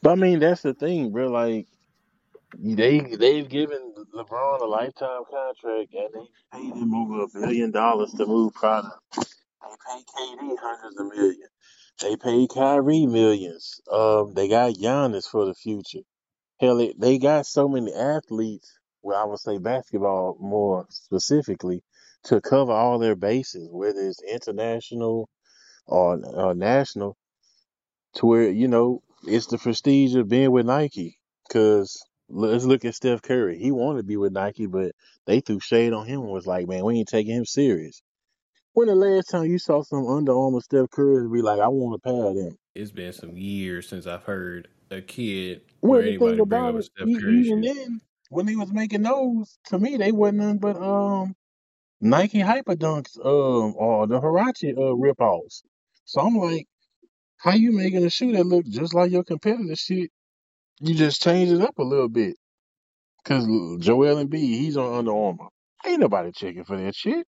[0.03, 1.29] But I mean, that's the thing, bro.
[1.29, 1.67] Like
[2.59, 8.13] they they've given LeBron a lifetime contract, and they paid him over a billion dollars
[8.15, 8.97] to move product.
[9.63, 11.51] They paid KD hundreds of millions.
[12.01, 13.81] They paid Kyrie millions.
[13.91, 16.01] Um, they got Giannis for the future.
[16.61, 18.79] Hell, they, they got so many athletes.
[19.03, 21.83] Well, I would say basketball more specifically
[22.25, 25.29] to cover all their bases, whether it's international
[25.87, 27.17] or, or national,
[28.15, 31.19] to where you know it's the prestige of being with Nike.
[31.49, 33.59] Because let's look at Steph Curry.
[33.59, 34.93] He wanted to be with Nike, but
[35.27, 38.03] they threw shade on him and was like, "Man, we ain't taking him serious."
[38.73, 41.97] When the last time you saw some Under Armour Steph Curry be like, "I want
[41.97, 42.57] a pair of them"?
[42.75, 46.83] It's been some years since I've heard a kid Well, or anybody bring up a
[46.83, 50.77] Steph Curry even then, when they was making those, to me they wasn't nothing but
[50.77, 51.35] um
[52.01, 55.63] Nike Hyperdunks um or the Huarache uh rip offs.
[56.05, 56.67] So I'm like,
[57.39, 60.11] How you making a shoe that look just like your competitor shit?
[60.81, 62.37] You just change it up a little bit.
[63.25, 63.45] Cause
[63.81, 65.49] Joel Embiid, he's on Under Armour.
[65.87, 67.27] Ain't nobody checking for that shit.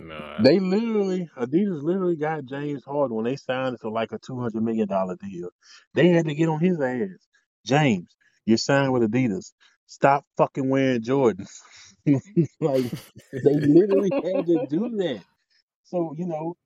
[0.00, 0.42] Nah.
[0.42, 4.38] They literally, Adidas literally got James Harden when they signed it to like a two
[4.40, 5.50] hundred million dollar deal.
[5.94, 7.28] They had to get on his ass.
[7.66, 8.16] James,
[8.46, 9.52] you're signed with Adidas.
[9.86, 11.50] Stop fucking wearing Jordans.
[12.60, 12.84] like
[13.42, 15.22] they literally had to do that.
[15.84, 16.56] So you know,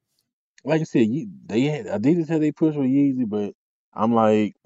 [0.64, 3.54] like I said, you, they had Adidas had they push with Yeezy, but
[3.94, 4.56] I'm like,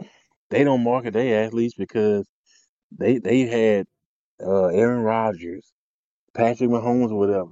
[0.50, 2.26] they don't market their athletes because
[2.96, 3.86] they they had
[4.44, 5.72] uh, Aaron Rodgers,
[6.34, 7.50] Patrick Mahomes, whatever.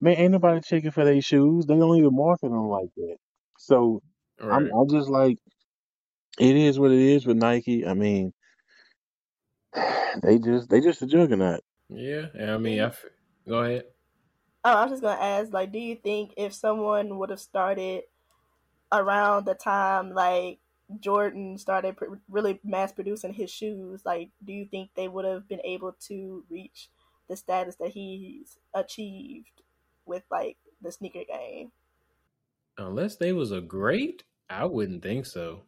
[0.00, 1.66] Man, ain't nobody checking for their shoes.
[1.66, 3.16] They don't even market them like that.
[3.58, 4.02] So
[4.50, 4.72] I'm right.
[4.72, 5.38] I'm just like,
[6.38, 7.86] it is what it is with Nike.
[7.86, 8.32] I mean,
[10.22, 11.60] they just they just a juggernaut.
[11.88, 12.26] Yeah.
[12.34, 12.84] and I mean, mm.
[12.84, 13.04] I f-
[13.48, 13.84] go ahead.
[14.64, 18.04] Oh, I was just gonna ask, like, do you think if someone would have started
[18.92, 20.60] around the time like
[21.00, 25.48] Jordan started pr- really mass producing his shoes, like, do you think they would have
[25.48, 26.90] been able to reach
[27.28, 29.62] the status that he's achieved
[30.06, 31.72] with like the sneaker game?
[32.78, 35.64] Unless they was a great, I wouldn't think so.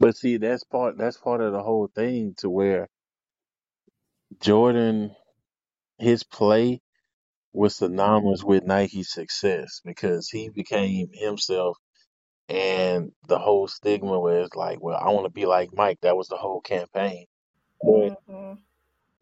[0.00, 2.88] But see, that's part that's part of the whole thing to where
[4.40, 5.14] Jordan,
[5.98, 6.80] his play
[7.52, 11.78] was synonymous with Nike's success because he became himself
[12.48, 16.00] and the whole stigma was like, well, I want to be like Mike.
[16.02, 17.26] That was the whole campaign.
[17.82, 18.54] But hmm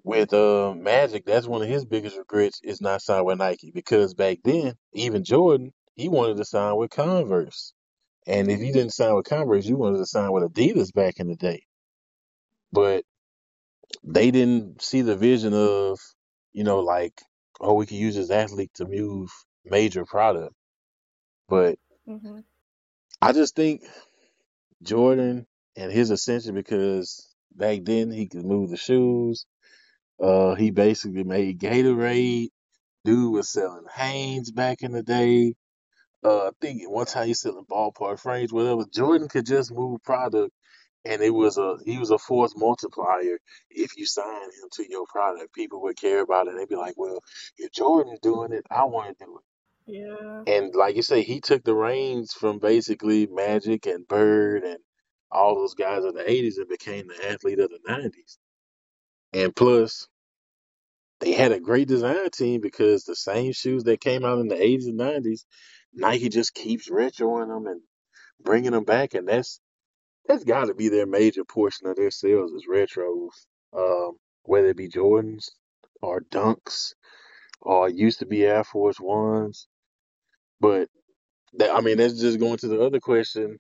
[0.05, 4.15] with uh Magic, that's one of his biggest regrets is not signing with Nike because
[4.15, 7.75] back then, even Jordan, he wanted to sign with Converse.
[8.27, 11.29] And if you didn't sign with Converse, you wanted to sign with Adidas back in
[11.29, 11.65] the day.
[12.73, 13.05] But
[14.05, 16.01] they didn't see the vision of,
[16.53, 17.21] you know, like,
[17.61, 19.31] oh, we can use this athlete to move
[19.65, 20.55] major product.
[21.49, 22.41] But hmm
[23.23, 23.83] I just think
[24.83, 29.47] Jordan and his ascension because back then he could move the shoes.
[30.23, 32.51] Uh, he basically made Gatorade.
[33.05, 35.55] Dude was selling Hanes back in the day.
[36.25, 38.85] Uh, I think one time he selling ballpark frames, whatever.
[38.95, 40.53] Jordan could just move product,
[41.05, 43.39] and it was a he was a force multiplier.
[43.71, 46.55] If you sign him to your product, people would care about it.
[46.57, 47.19] They'd be like, "Well,
[47.59, 49.45] if Jordan's doing it, I want to do it."
[49.87, 50.55] Yeah.
[50.55, 54.79] And like you say, he took the reins from basically Magic and Bird and
[55.33, 58.39] all those guys of the '80s and became the athlete of the '90s.
[59.33, 60.07] And plus,
[61.23, 64.57] they had a great design team because the same shoes that came out in the
[64.57, 65.45] 80s and 90s,
[65.95, 67.81] Nike just keeps retroing them and
[68.43, 69.61] bringing them back, and that's
[70.27, 73.31] that's got to be their major portion of their sales is retros,
[73.77, 75.51] um, whether it be Jordans
[76.01, 76.95] or Dunks
[77.61, 79.69] or used to be Air Force Ones.
[80.61, 80.89] But
[81.55, 83.59] that, I mean, that's just going to the other question.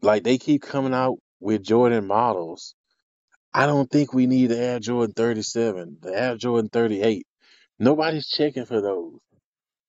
[0.00, 2.74] Like they keep coming out with Jordan models.
[3.54, 7.26] I don't think we need the Air Jordan 37, the Air Jordan 38.
[7.78, 9.20] Nobody's checking for those.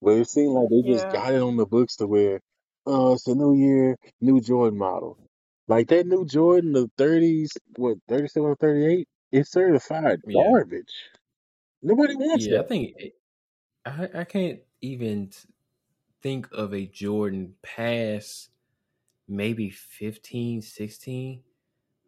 [0.02, 1.12] But it seemed like they just Yeah.
[1.12, 2.42] got it on the books to where,
[2.88, 5.18] uh, it's a new year, new Jordan model.
[5.68, 9.08] Like that new Jordan, the 30s, what, 37 or 38?
[9.32, 10.54] It's certified Yeah.
[10.54, 11.12] garbage.
[11.84, 12.68] Nobody wants Yeah, I that.
[12.68, 13.14] think it,
[13.86, 15.32] I I can't even
[16.22, 18.52] think of a Jordan past
[19.28, 21.44] maybe 15, 16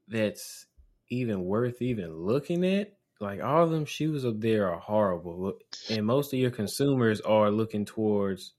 [0.07, 0.67] that's
[1.09, 2.93] even worth even looking at.
[3.19, 5.53] Like all of them shoes up there are horrible.
[5.89, 8.53] And most of your consumers are looking towards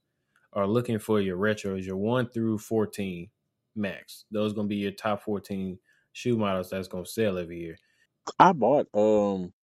[0.53, 3.29] are looking for your retros, your 1 through 14
[3.75, 4.25] max.
[4.31, 5.77] Those to be your top 14
[6.13, 7.77] shoe models that's to sell every year.
[8.39, 9.53] I bought, um,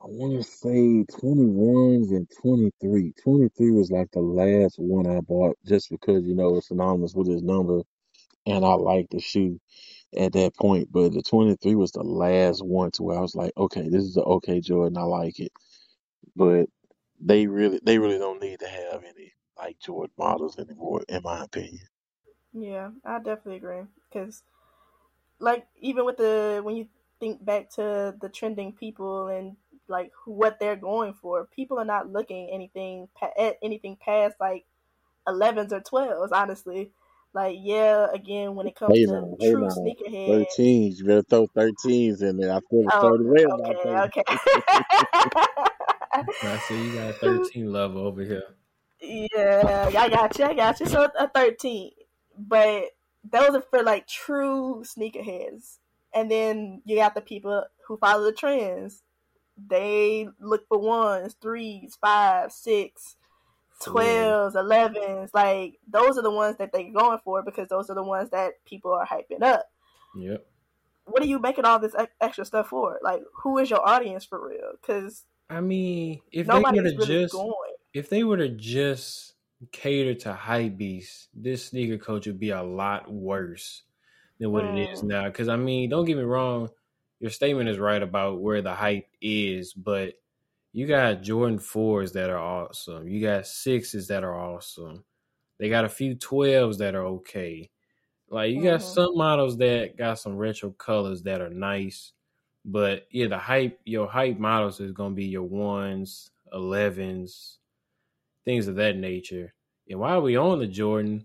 [0.00, 3.12] I want to say 21s and 23.
[3.22, 7.28] 23 was like the last one I bought just because, you know, it's synonymous with
[7.28, 7.82] his number
[8.46, 9.60] and I like the shoe
[10.16, 10.90] at that point.
[10.92, 14.14] But the 23 was the last one to where I was like, okay, this is
[14.14, 14.98] the okay Jordan.
[14.98, 15.52] I like it.
[16.36, 16.66] But
[17.20, 21.44] they really, they really don't need to have any like Jordan models anymore, in my
[21.44, 21.86] opinion.
[22.52, 23.82] Yeah, I definitely agree.
[24.08, 24.42] Because,
[25.38, 26.88] like, even with the when you
[27.20, 29.56] think back to the trending people and
[29.88, 33.08] like what they're going for, people are not looking anything
[33.38, 34.64] at anything past like
[35.28, 36.32] 11s or 12s.
[36.32, 36.90] Honestly,
[37.34, 40.06] like yeah, again when it comes Hey to now, hey true now, sneakerheads.
[40.26, 40.96] 13s.
[40.98, 42.54] You better throw 13s in there.
[42.54, 44.08] I feel a Oh, certain way about okay, those.
[44.08, 44.22] okay.
[46.42, 48.56] I see you got a 13 level over here.
[49.00, 50.44] Yeah, I got you.
[50.44, 50.86] I got you.
[50.86, 51.92] So a thirteen,
[52.36, 55.78] but those are for like true sneakerheads.
[56.14, 59.02] And then you got the people who follow the trends.
[59.56, 63.16] They look for ones, threes, five, six,
[63.86, 65.30] 12s, 11s.
[65.32, 68.64] Like those are the ones that they're going for because those are the ones that
[68.64, 69.66] people are hyping up.
[70.16, 70.46] Yep.
[71.06, 72.98] What are you making all this extra stuff for?
[73.02, 74.72] Like, who is your audience for real?
[74.80, 77.52] Because I mean, if they were to really just going.
[77.92, 79.34] if they were to just
[79.72, 83.82] cater to hype beasts, this sneaker culture would be a lot worse
[84.38, 84.78] than what mm.
[84.78, 85.08] it is mm.
[85.08, 85.24] now.
[85.24, 86.70] Because I mean, don't get me wrong,
[87.20, 90.14] your statement is right about where the hype is, but
[90.74, 93.06] you got Jordan fours that are awesome.
[93.06, 95.04] You got sixes that are awesome.
[95.60, 97.70] They got a few twelves that are okay.
[98.28, 98.92] Like you got mm-hmm.
[98.92, 102.12] some models that got some retro colors that are nice,
[102.64, 107.60] but yeah, the hype your hype models is gonna be your ones, elevens,
[108.44, 109.54] things of that nature.
[109.88, 111.24] And while we on the Jordan,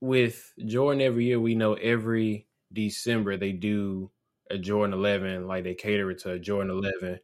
[0.00, 4.12] with Jordan every year, we know every December they do
[4.48, 7.18] a Jordan 11, like they cater it to a Jordan 11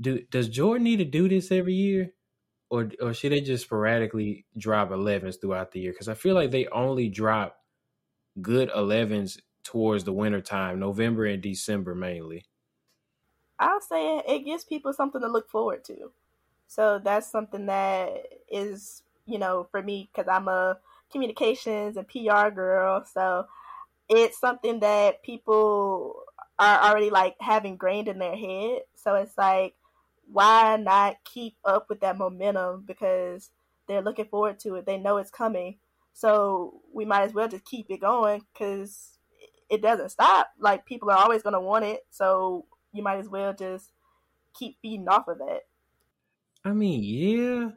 [0.00, 2.12] do does Jordan need to do this every year,
[2.70, 5.92] or or should they just sporadically drop 11s throughout the year?
[5.92, 7.56] Because I feel like they only drop
[8.40, 12.46] good 11s towards the winter time, November and December mainly.
[13.58, 16.12] I'll say it gives people something to look forward to.
[16.68, 20.78] So that's something that is, you know, for me because I'm a
[21.10, 23.04] communications and PR girl.
[23.04, 23.46] So
[24.08, 26.22] it's something that people
[26.58, 28.82] are already like have ingrained in their head.
[28.96, 29.74] So it's like
[30.30, 33.50] why not keep up with that momentum because
[33.86, 34.86] they're looking forward to it.
[34.86, 35.78] They know it's coming.
[36.12, 39.18] So we might as well just keep it going because
[39.70, 40.48] it doesn't stop.
[40.58, 42.00] Like people are always going to want it.
[42.10, 43.90] So you might as well just
[44.54, 45.60] keep feeding off of that.
[46.64, 47.70] I mean, yeah,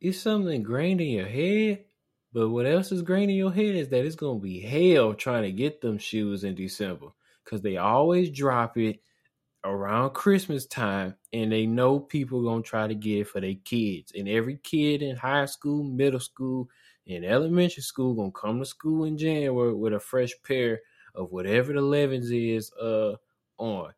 [0.00, 1.84] it's something ingrained in your head.
[2.32, 5.14] But what else is ingrained in your head is that it's going to be hell
[5.14, 7.08] trying to get them shoes in December
[7.44, 9.00] because they always drop it
[9.64, 14.12] around Christmas time and they know people gonna try to get it for their kids.
[14.16, 16.68] And every kid in high school, middle school,
[17.06, 20.80] and elementary school gonna come to school in January with a fresh pair
[21.14, 23.16] of whatever the Levens is uh
[23.58, 23.92] on.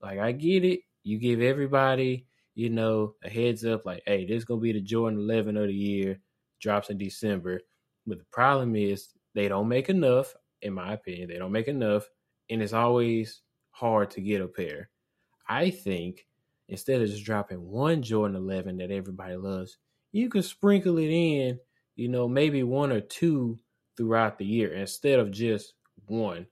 [0.00, 0.80] Like I get it.
[1.04, 5.18] You give everybody, you know, a heads up like, hey, this gonna be the Jordan
[5.20, 6.20] 11 of the year,
[6.60, 7.60] drops in December.
[8.06, 11.28] But the problem is they don't make enough, in my opinion.
[11.28, 12.08] They don't make enough,
[12.50, 14.90] and it's always hard to get a pair.
[15.48, 16.26] I think
[16.68, 19.78] instead of just dropping one Jordan 11 that everybody loves,
[20.12, 21.58] you could sprinkle it in,
[21.94, 23.58] you know, maybe one or two
[23.96, 25.74] throughout the year instead of just
[26.06, 26.46] one.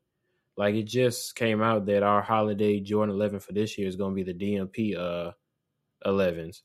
[0.56, 4.14] Like it just came out that our holiday Jordan 11 for this year is going
[4.16, 5.32] to be the DMP uh
[6.06, 6.60] 11s.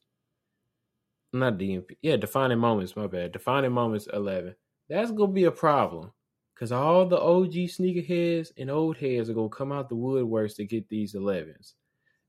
[1.33, 1.97] Not DMP.
[2.01, 3.31] Yeah, defining moments, my bad.
[3.31, 4.55] Defining moments 11.
[4.89, 6.11] That's going to be a problem.
[6.55, 10.65] Cause all the OG sneakerheads and old heads are gonna come out the woodworks to
[10.65, 11.71] get these 11s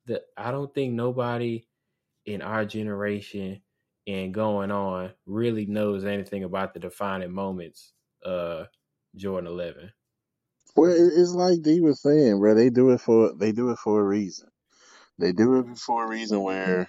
[0.07, 1.65] the I don't think nobody
[2.27, 3.63] in our generation
[4.07, 7.93] and going on really knows anything about the defining moments
[8.25, 8.65] uh
[9.17, 9.93] Jordan 11.
[10.77, 12.55] Well, it's like D was saying, bro.
[12.55, 14.49] They do it for they do it for a reason.
[15.19, 16.89] They do it for a reason where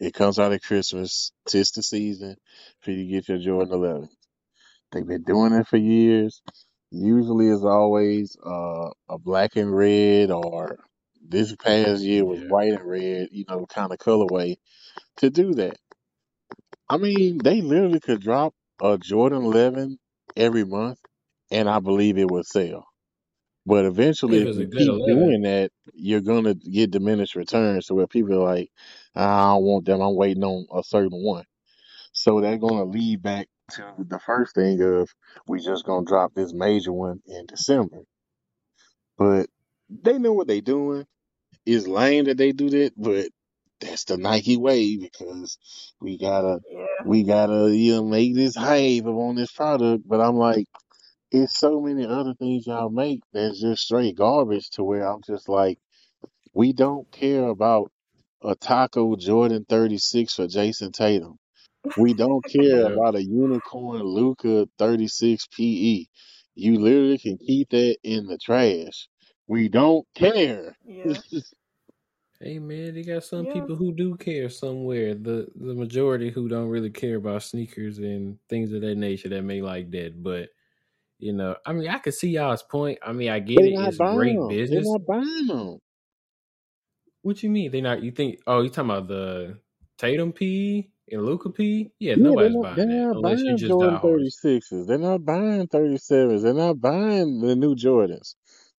[0.00, 1.32] it comes out at Christmas.
[1.48, 2.36] Tis the season
[2.80, 4.08] for you to get your Jordan 11.
[4.92, 6.42] They've been doing it for years.
[6.90, 10.78] Usually, it's always uh, a black and red or
[11.26, 14.56] this past year was white and red, you know, kind of colorway
[15.18, 15.78] to do that.
[16.88, 19.98] I mean, they literally could drop a Jordan 11
[20.36, 20.98] every month,
[21.50, 22.86] and I believe it would sell.
[23.64, 25.04] But eventually, if you keep 11.
[25.06, 27.86] doing that, you're gonna get diminished returns.
[27.86, 28.70] So where people are like,
[29.14, 30.00] I don't want them.
[30.00, 31.44] I'm waiting on a certain one.
[32.12, 35.08] So they're gonna lead back to the first thing of
[35.46, 38.02] we just gonna drop this major one in December.
[39.18, 39.48] But
[40.02, 41.06] they know what they're doing.
[41.66, 43.28] It's lame that they do that, but
[43.80, 45.58] that's the Nike way because
[46.00, 46.86] we gotta yeah.
[47.04, 50.06] we gotta you know make this hype on this product.
[50.06, 50.66] But I'm like,
[51.30, 55.48] it's so many other things y'all make that's just straight garbage to where I'm just
[55.48, 55.78] like,
[56.54, 57.90] we don't care about
[58.42, 61.38] a taco Jordan 36 for Jayson Tatum.
[61.96, 66.04] We don't care about a unicorn Luka 36 PE.
[66.54, 69.08] You literally can keep that in the trash.
[69.52, 70.74] We don't care.
[70.82, 71.12] Yeah.
[72.40, 73.52] hey man, they got some yeah.
[73.52, 75.14] people who do care somewhere.
[75.14, 79.42] The the majority who don't really care about sneakers and things of that nature that
[79.42, 80.22] may like that.
[80.22, 80.48] But
[81.18, 83.00] you know, I mean, I can see y'all's point.
[83.06, 83.88] I mean, I get They're it.
[83.88, 84.48] It's great them.
[84.48, 84.86] business.
[84.86, 85.78] They're not buying them.
[87.20, 87.70] What you mean?
[87.72, 88.02] They not?
[88.02, 88.38] You think?
[88.46, 89.58] Oh, you talking about the
[89.98, 91.90] Tatum P and Luka P?
[91.98, 94.86] Yeah, yeah nobody's not, buying that unless you just Jordan 36s.
[94.86, 96.42] They're not buying 37s.
[96.42, 98.34] They're not buying the new Jordans.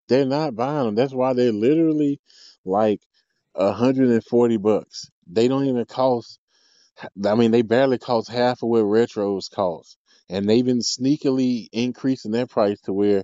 [0.07, 0.95] They're not buying them.
[0.95, 2.19] That's why they're literally
[2.65, 3.01] like
[3.55, 5.09] a hundred and forty bucks.
[5.27, 6.39] They don't even cost
[7.25, 9.97] I mean, they barely cost half of what retros cost,
[10.29, 13.23] and they've been sneakily increasing their price to where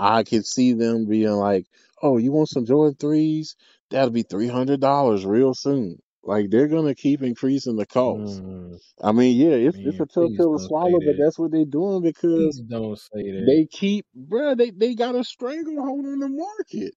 [0.00, 1.66] I could see them being like,
[2.02, 3.56] "Oh, you want some Jordan threes?
[3.90, 8.42] That'll be three hundred dollars real soon." Like they're gonna keep increasing the cost.
[8.42, 11.04] Mm, I mean, yeah, it's it's a tough please pill to don't say swallow, but
[11.04, 11.18] that.
[11.24, 13.44] that's what they're doing because Please don't say that.
[13.46, 16.94] they keep, bruh, they they got a stranglehold on the market.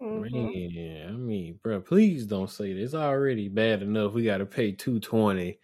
[0.00, 0.74] Mhm.
[0.74, 2.82] Man, I mean, bro, please don't say that.
[2.82, 4.12] It's already bad enough.
[4.12, 5.58] We got to pay 220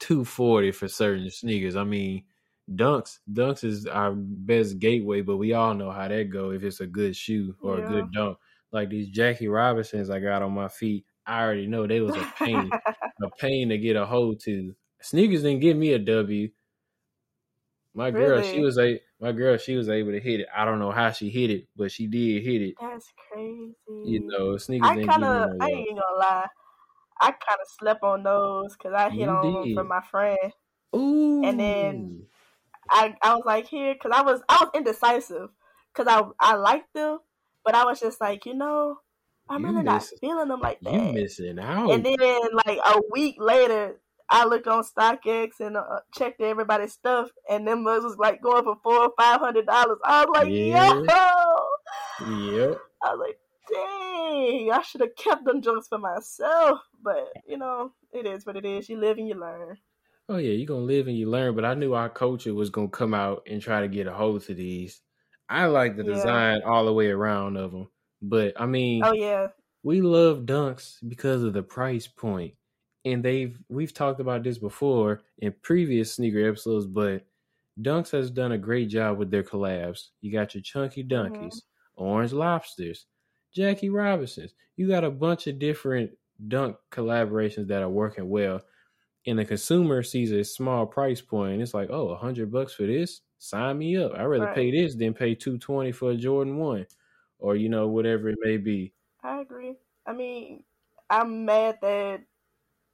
[0.00, 1.76] 240 for certain sneakers.
[1.76, 2.24] I mean,
[2.70, 6.80] Dunks, Dunks is our best gateway, but we all know how that go if it's
[6.80, 8.38] a good shoe or a good dunk.
[8.72, 12.26] Like these Jackie Robinsons I got on my feet, I already know they was a
[12.44, 12.74] pain,
[13.22, 14.74] a pain to get a hold to.
[15.00, 16.50] Sneakers didn't give me a W.
[17.94, 20.48] My girl, she was a my girl, she was able to hit it.
[20.54, 22.78] I don't know how she hit it, but she did hit it.
[22.80, 23.74] That's crazy.
[24.02, 26.46] You know, sneakers I kind of, I ain't gonna lie.
[27.20, 29.74] I kind of slept on those because I hit You on them did.
[29.74, 30.52] from my friend,
[30.94, 31.42] Ooh.
[31.42, 32.10] and then
[32.90, 35.50] I, I was like here because I was, I was indecisive
[35.94, 37.20] because I, I liked them,
[37.64, 38.98] but I was just like, you know,
[39.50, 40.92] I'm You really not feeling them like that.
[40.92, 41.90] you missing out.
[41.92, 47.30] And then like a week later, I looked on StockX and uh, checked everybody's stuff,
[47.48, 49.98] and them mugs was like going for four or five hundred dollars.
[50.04, 51.00] I was like, Yeah.
[52.20, 52.78] yo, yep.
[53.02, 53.38] I was like,
[53.72, 56.80] dang, I should have kept them jokes for myself.
[57.02, 58.88] But you know, it is what it is.
[58.88, 59.78] You live and you learn.
[60.28, 61.56] Oh yeah, you're gonna live and you learn.
[61.56, 64.42] But I knew our culture was gonna come out and try to get a hold
[64.42, 65.00] to these.
[65.48, 66.12] I like the Yeah.
[66.14, 67.88] design all the way around of them,
[68.22, 69.48] but I mean, Oh yeah,
[69.82, 72.54] we love dunks because of the price point,
[73.04, 76.86] and they've we've talked about this before in previous sneaker episodes.
[76.86, 77.24] But
[77.80, 80.08] Dunks has done a great job with their collabs.
[80.20, 82.04] You got your Chunky Dunkies, mm-hmm.
[82.04, 83.06] Orange Lobsters,
[83.54, 84.54] Jackie Robinsons.
[84.76, 86.10] You got a bunch of different
[86.48, 88.60] dunk collaborations that are working well.
[89.26, 92.72] And the consumer sees a small price point, and it's like, oh, a hundred bucks
[92.72, 93.20] for this?
[93.38, 94.12] Sign me up.
[94.14, 96.86] I'd rather pay this than pay two twenty for a Jordan one,
[97.40, 98.94] or you know whatever it may be.
[99.22, 99.76] I agree.
[100.06, 100.64] I mean,
[101.08, 102.24] I'm mad that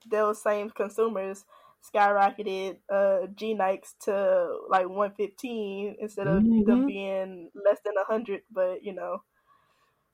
[0.06, 1.44] those same consumers
[1.84, 6.86] skyrocketed uh G Nikes to like 115 instead of them Mhm.
[6.86, 8.44] being less than 100.
[8.50, 9.24] But you know,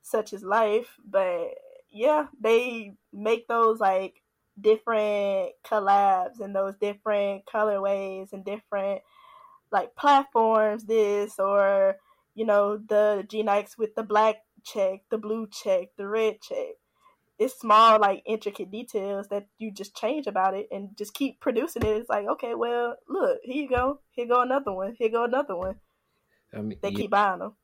[0.02, 0.96] such is life.
[1.04, 1.54] But
[1.90, 4.22] yeah, they make those like
[4.60, 9.02] different collabs and those different colorways and different
[9.70, 10.84] like platforms.
[10.84, 11.98] This or
[12.34, 16.76] you know the G Nikes with the black check, the blue check, the red check.
[17.38, 21.82] It's small, like intricate details that you just change about it and just keep producing
[21.82, 21.96] it.
[21.96, 24.00] It's like, okay, well, look, here you go.
[24.10, 24.94] Here go another one.
[24.98, 25.80] Here go another one.
[26.52, 27.56] I mean, They yeah, keep buying them.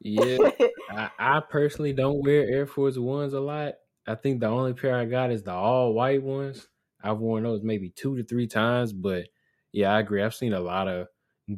[0.00, 0.38] yeah.
[0.88, 3.74] I, I personally don't wear Air Force Ones a lot.
[4.06, 6.68] I think the only pair I got is the all white ones.
[7.02, 9.28] I've worn those maybe two to three times, but
[9.72, 10.22] yeah, I agree.
[10.22, 11.08] I've seen a lot of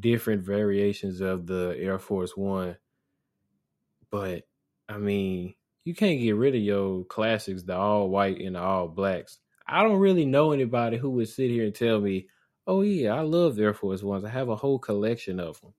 [0.01, 2.77] different variations of the Air Force One.
[4.11, 4.45] But
[4.89, 8.89] I mean, you can't get rid of your classics, the all white and the all
[8.89, 9.39] blacks.
[9.67, 12.29] I don't really know anybody who would sit here and tell me,
[12.67, 14.25] "Oh yeah, I love Air Force Ones.
[14.25, 15.75] I have a whole collection of them."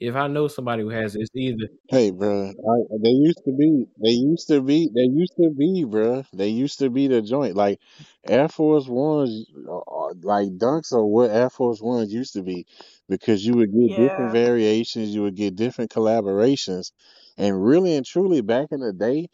[0.00, 3.86] If I know somebody who has, it's either Hey, bro, I, they used to be,
[4.02, 6.22] they used to be, they used to be, bro.
[6.34, 7.56] They used to be the joint.
[7.56, 7.80] Like
[8.26, 12.66] Air Force Ones, uh, uh, like dunks are what Air Force Ones used to be,
[13.08, 14.44] because you would get different yeah.
[14.44, 16.92] variations, you would get different collaborations,
[17.36, 19.28] and really and truly, back in the day,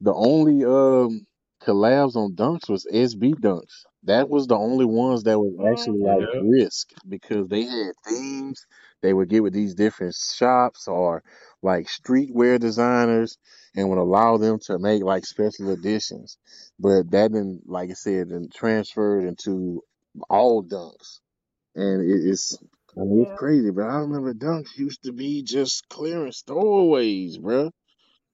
[0.00, 1.26] the only um
[1.62, 3.84] collabs on dunks was SB dunks.
[4.04, 8.66] That was the only ones that was actually like yeah, risk because they had themes.
[9.00, 11.22] They would get with these different shops or
[11.62, 13.38] like streetwear designers
[13.74, 16.36] and would allow them to make like special editions.
[16.78, 19.82] But that didn't, like I said, then transferred into
[20.28, 21.20] all dunks.
[21.74, 22.58] And it, it's,
[22.96, 23.36] I mean, it's Yeah.
[23.36, 27.70] crazy, but I remember dunks used to be just clearance throwaways, bruh.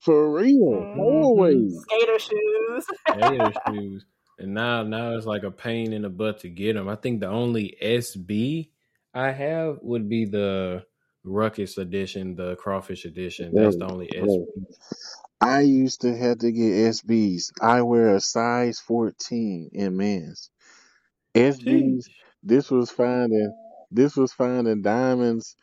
[0.01, 1.29] For real, Mhm.
[1.35, 1.73] hmm throwaways.
[1.83, 2.87] Skater shoes.
[3.13, 4.07] Gator shoes,
[4.39, 6.89] and now now it's like a pain in the butt to get them.
[6.89, 8.71] I think the only SB
[9.15, 10.85] I have would be the
[11.25, 13.55] Ruckus edition, the Crawfish edition.
[13.55, 14.27] That's the Bro, only bro.
[14.27, 14.67] SB.
[15.41, 16.63] I used to have to get
[16.95, 17.53] SBs.
[17.61, 20.51] I wear a size 14 in men's.
[21.35, 22.11] SBs, Sheesh.
[22.43, 23.53] this was finding
[23.91, 25.57] this was finding diamonds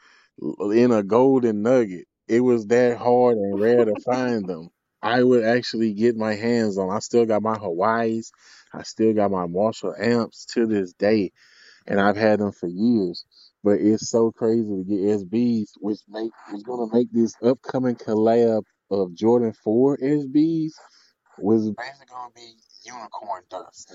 [0.73, 2.05] in a golden nugget.
[2.28, 4.69] It was that hard and rare to find them.
[5.01, 6.91] I would actually get my hands on.
[6.91, 8.32] I still got my Hawaii's.
[8.73, 11.32] I still got my Marshall amps to this day,
[11.88, 13.25] and I've had them for years.
[13.63, 18.63] But it's so crazy to get SBs, which make is gonna make this upcoming collab
[18.91, 20.71] of Jordan 4 SBs
[21.39, 22.53] was basically gonna be
[22.86, 23.93] unicorn dust.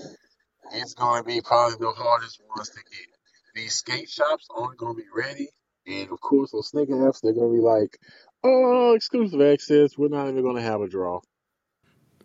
[0.73, 3.12] it's going to be probably the hardest ones to get.
[3.55, 5.49] These skate shops aren't going to be ready.
[5.85, 7.97] And of course, those sneaker apps, they're going to be like,
[8.43, 9.97] oh, exclusive access.
[9.97, 11.21] We're not even going to have a draw.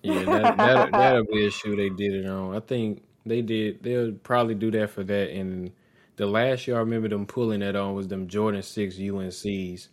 [0.02, 2.54] Yeah, that, that that'll be a shoe they did it on.
[2.54, 3.82] I think they did.
[3.82, 5.30] They'll probably do that for that.
[5.30, 5.72] And
[6.16, 9.88] the last year I remember them pulling that on was them Jordan Six UNCs.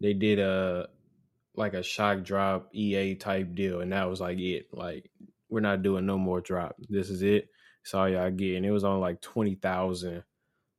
[0.00, 0.88] They did a
[1.54, 4.68] like a shock drop EA type deal, and that was like it.
[4.72, 5.10] Like
[5.50, 6.76] we're not doing no more drop.
[6.88, 7.48] This is it.
[7.82, 8.56] It's all y'all get.
[8.56, 10.24] And it was on like twenty thousand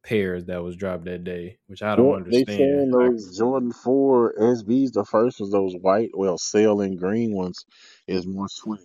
[0.03, 2.91] pairs that was dropped that day, which I don't Well, they saying understand.
[2.91, 7.65] Those Jordan 4 SBs, the first was those white, well, sailing green ones,
[8.07, 8.79] is more swing.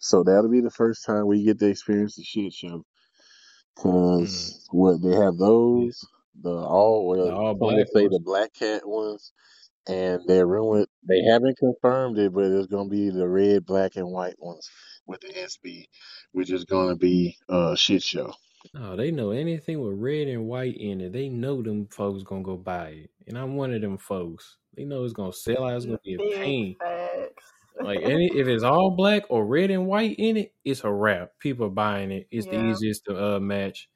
[0.00, 2.84] So that'll be the first time we get to experience the shit show.
[4.20, 6.04] mm, Cause what they have those,
[6.42, 8.08] the all the all black say ones.
[8.08, 9.32] the black cat ones,
[9.88, 10.88] and they're ruined.
[11.08, 14.68] They haven't confirmed it, but it's gonna be the red, black, and white ones
[15.06, 15.86] with the SB,
[16.32, 18.34] which is gonna be a shit show.
[18.74, 21.12] Oh, they know anything with red and white in it.
[21.12, 24.56] They know them folks gonna go buy it, and I'm one of them folks.
[24.76, 25.76] They know it's gonna sell out.
[25.76, 26.76] It's gonna be a pain.
[27.80, 31.32] Like any, if it's all black or red and white in it, it's a wrap.
[31.38, 32.26] People are buying it.
[32.30, 33.88] It's the easiest to uh, match.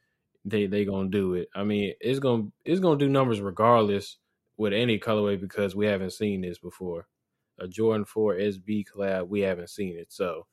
[0.45, 1.49] They they gonna do it.
[1.55, 4.19] I mean, it's gonna it's gonna do numbers regardless
[4.57, 7.07] with any colorway because we haven't seen this before.
[7.59, 10.47] A Jordan Four SB collab, we haven't seen it, so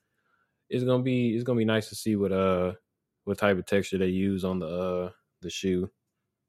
[0.70, 2.74] it's gonna be it's gonna be nice to see what uh
[3.28, 5.09] what type of texture they use on the uh
[5.41, 5.89] the shoe.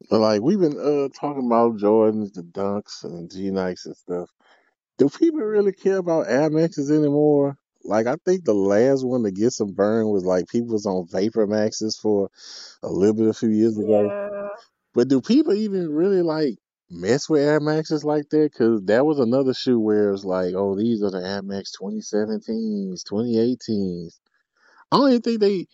[0.08, 4.30] But like we've been uh talking about Jordans, the Dunks, and G Nikes and stuff.
[4.96, 7.56] Do people really care about Air Maxes anymore?
[7.82, 11.08] Like I think the last one to get some burn was like people was on
[11.10, 12.30] Vapor Maxes for
[12.84, 14.04] a little bit a few years ago.
[14.04, 14.48] Yeah.
[14.94, 16.58] But do people even really like
[16.90, 18.52] mess with Air Maxes like that?
[18.52, 23.02] Because that was another shoe where it's like, oh, these are the Air Max 2017s,
[23.02, 24.20] 2018s.
[24.90, 25.66] I don't even think they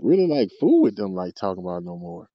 [0.00, 2.28] really like fool with them like talking about no more.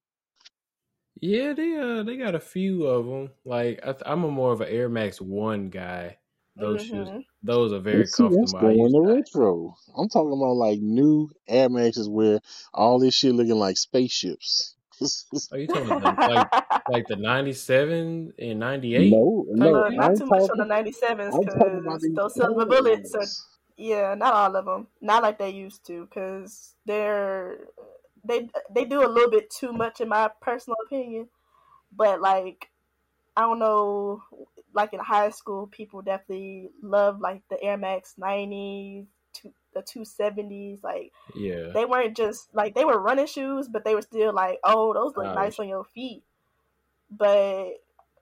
[1.20, 3.30] Yeah, they uh they got a few of them.
[3.44, 6.18] Like I th- I'm a more of an Air Max One guy.
[6.56, 8.56] Those shoes, hmm those are very see, comfortable.
[8.58, 9.14] I going use to that.
[9.14, 9.76] retro.
[9.96, 12.40] I'm talking about like new Air Maxes where
[12.74, 14.76] all this shit looking like spaceships.
[15.52, 16.46] Are you talking about like
[16.88, 20.00] like the '97 and '98 no, type no, Look, thing?
[20.00, 20.70] I not ain't too much on the talking.
[20.92, 23.46] 97s I'm talking about because those silver bullets are, ones.
[23.78, 24.88] Yeah, not all of them.
[25.00, 27.58] Not like they used to because they're,
[28.24, 31.28] they, they do a little bit too much in my personal opinion.
[31.96, 32.68] But like,
[33.36, 34.22] I don't know,
[34.74, 40.82] like in high school, people definitely love like the Air Max 90s, two, the 270s.
[40.82, 44.58] Like, Yeah, they weren't just like they were running shoes, but they were still like,
[44.64, 45.60] oh, those look nice stylish.
[45.60, 46.24] on your feet.
[47.10, 47.74] But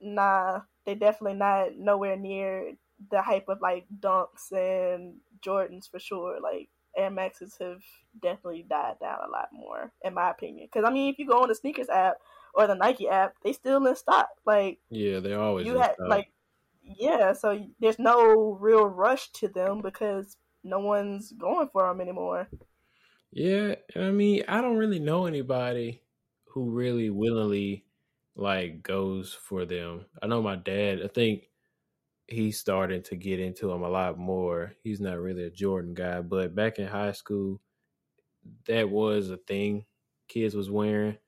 [0.03, 2.75] nah, they definitely not nowhere near
[3.11, 6.41] the hype of like Dunks and Jordans for sure.
[6.41, 7.82] Like Air Maxes have
[8.20, 10.68] definitely died down a lot more, in my opinion.
[10.72, 12.16] Because I mean, if you go on the sneakers app
[12.55, 14.28] or the Nike app, they still in stock.
[14.45, 16.32] Like Yeah, they're always you had like
[16.82, 22.49] yeah, so there's no real rush to them because no one's going for them anymore.
[23.32, 26.03] Yeah, I mean, I don't really know anybody
[26.45, 27.87] who really willingly
[28.34, 30.07] like goes for them.
[30.22, 31.03] I know my dad.
[31.03, 31.51] I think
[32.29, 34.74] he's starting to get into them a lot more.
[34.83, 37.61] He's not really a Jordan guy, but back in high school,
[38.66, 39.85] that was a thing
[40.29, 41.18] kids was wearing.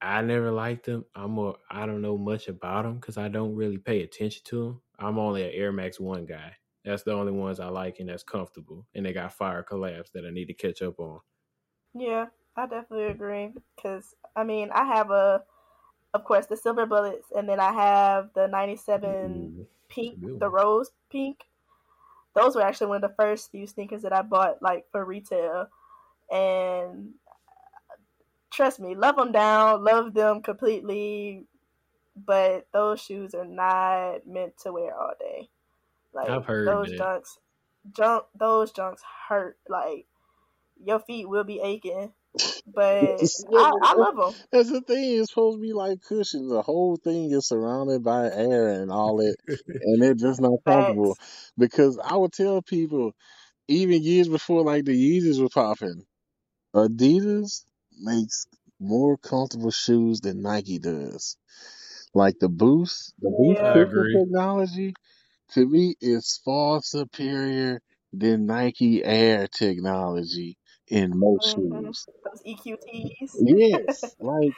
[0.00, 1.04] I never liked them.
[1.14, 1.56] I'm more.
[1.70, 4.82] I don't know much about them because I don't really pay attention to them.
[4.98, 6.54] I'm only an Air Max One guy.
[6.84, 8.86] That's the only ones I like and that's comfortable.
[8.94, 11.20] And they got fire collabs that I need to catch up on.
[11.94, 13.52] Yeah, I definitely agree.
[13.74, 15.42] Because I mean, I have a,
[16.14, 19.62] of course, the silver bullets, and then I have the '97 mm-hmm.
[19.88, 21.40] pink, good the rose pink.
[22.34, 25.68] Those were actually one of the first few sneakers that I bought, like for retail.
[26.32, 27.14] And
[28.50, 31.44] trust me, love them down, love them completely.
[32.16, 35.48] But those shoes are not meant to wear all day.
[36.12, 36.96] Like I've heard those that.
[36.96, 37.38] junks,
[37.92, 39.58] junk, those junks hurt.
[39.68, 40.06] Like
[40.82, 42.12] your feet will be aching.
[42.66, 43.18] But
[43.56, 44.44] I, I love them.
[44.52, 45.18] that's the thing.
[45.20, 46.50] It's supposed to be like cushions.
[46.50, 49.36] The whole thing is surrounded by air and all that,
[49.82, 51.16] and they're just not comfortable.
[51.16, 51.50] Facts.
[51.58, 53.12] Because I would tell people,
[53.68, 56.04] even years before like the Yeezys were popping,
[56.74, 57.64] Adidas
[58.00, 58.46] makes
[58.80, 61.36] more comfortable shoes than Nike does.
[62.14, 63.84] Like the Boost, the Boost Yeah.
[64.14, 64.94] technology
[65.52, 67.80] to me is far superior
[68.12, 70.58] than Nike Air technology
[70.88, 72.06] in most hmm shoes.
[72.24, 73.30] Those EQTs.
[73.34, 74.54] Yes, like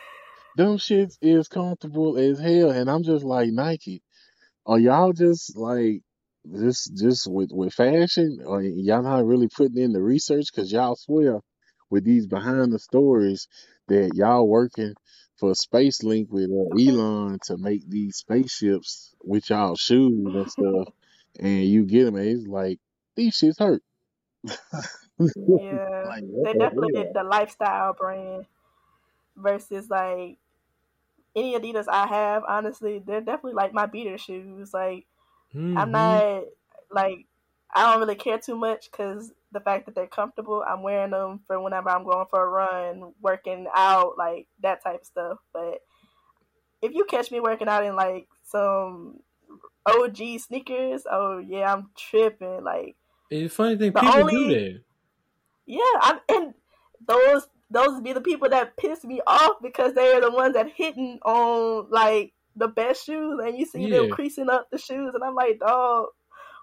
[0.55, 4.03] them shits is comfortable as hell, and I'm just like Nike.
[4.67, 6.03] Are y'all just like
[6.53, 10.53] just just with with fashion, or y'all not really putting in the research?
[10.55, 11.41] Cause y'all swear
[11.91, 13.49] with these behind the stories
[13.89, 14.95] that y'all working
[15.39, 20.89] for Space Link with uh, Elon to make these spaceships with y'all shoes and stuff,
[21.41, 22.79] and you get them, and it's like
[23.17, 23.83] these shits hurt.
[25.45, 28.47] Yeah, like they definitely did the lifestyle brand
[29.37, 30.39] versus like
[31.35, 32.45] any Adidas I have.
[32.49, 34.73] Honestly, they're definitely like my beater shoes.
[34.75, 35.07] Like
[35.77, 36.45] I'm hmm not
[36.91, 37.27] like
[37.75, 40.65] I don't really care too much because the fact that they're comfortable.
[40.67, 45.03] I'm wearing them for whenever I'm going for a run, working out, like that type
[45.03, 45.39] of stuff.
[45.53, 45.83] But
[46.83, 49.23] if you catch me working out in like some
[49.87, 52.65] OG sneakers, oh yeah, I'm tripping.
[52.65, 52.97] Like
[53.31, 54.83] It's a funny thing, people do that.
[55.67, 56.55] Yeah, I'm and
[57.07, 61.19] those those be the people that piss me off because they're the ones that hitting
[61.25, 65.35] on like the best shoes and you see them creasing up the shoes and I'm
[65.35, 66.07] like, dog,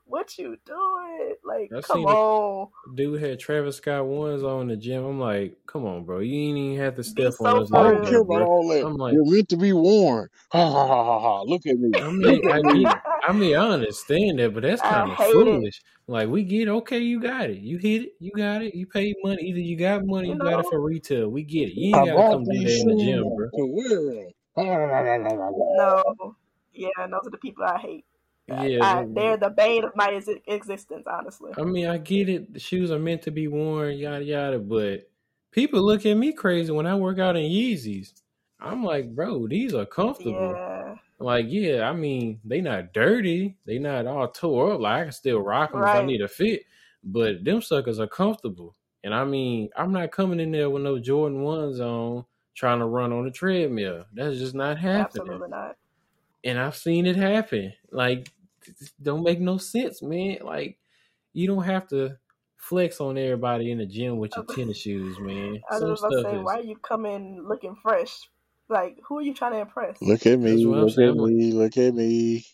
[0.06, 1.36] what you doing?
[1.43, 2.70] Like, I come on.
[2.95, 5.04] dude had Travis Scott ones on the gym.
[5.04, 7.74] I'm like, come on, bro, you ain't even have to Be step on so us
[7.74, 8.86] I don't care about all that.
[8.86, 10.30] I'm like, They're meant to be worn.
[10.51, 11.41] Ha ha ha ha ha.
[11.43, 11.91] Look at me.
[11.99, 12.86] I mean, I at get, me.
[13.26, 15.34] I mean, I understand that, but that's kind of hate it.
[15.34, 15.82] foolish.
[16.07, 19.15] Like, we get, okay, you got it, you hit it, you got it, you paid
[19.24, 19.41] money.
[19.43, 21.30] Either you got money, You you got it for retail.
[21.30, 21.76] We get it.
[21.76, 23.49] You I ain't gotta come do that in the gym, bro.
[25.78, 26.36] No.
[26.74, 28.05] Yeah, and those are the people I hate.
[28.47, 31.53] Yeah, I, they're the bane of my ex- existence, honestly.
[31.57, 32.53] I mean, I get it.
[32.53, 34.59] The shoes are meant to be worn, yada yada.
[34.59, 35.09] But
[35.51, 38.11] people look at me crazy when I work out in Yeezys.
[38.59, 40.51] I'm like, bro, these are comfortable.
[40.55, 40.95] Yeah.
[41.24, 43.55] Like, yeah, I mean, they not dirty.
[43.65, 44.82] They not all tore up.
[44.82, 46.63] Like, I can still rock them if I need a fit.
[47.01, 48.76] But them suckers are comfortable.
[49.05, 52.86] And I mean, I'm not coming in there with no Jordan ones on, trying to
[52.86, 54.05] run on the treadmill.
[54.13, 55.24] That's just not happening.
[55.24, 55.78] Absolutely not.
[56.43, 57.74] And I've seen it happen.
[57.89, 58.30] Like,
[59.01, 60.39] don't make no sense, man.
[60.43, 60.78] Like,
[61.32, 62.17] you don't have to
[62.57, 65.61] flex on everybody in the gym with your tennis shoes, man.
[65.71, 68.30] I was Some about to say, is why are you coming looking fresh?
[68.70, 69.97] Like, who are you trying to impress?
[70.01, 70.66] Look at me.
[70.66, 71.09] Look at saying.
[71.09, 71.51] I'm like, me.
[71.51, 72.45] Look at me.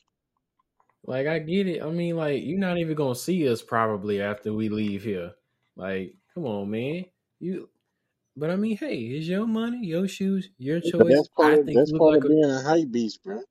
[1.04, 1.82] like I get it.
[1.82, 5.32] I mean, like you're not even gonna see us probably after we leave here.
[5.76, 7.06] Like, come on, man.
[7.40, 7.70] You
[8.36, 11.14] but I mean, hey, it's your money, your shoes, your But choice.
[11.16, 12.92] that's part I of think that's you look part like of a being a hype
[12.92, 13.42] beast, bro.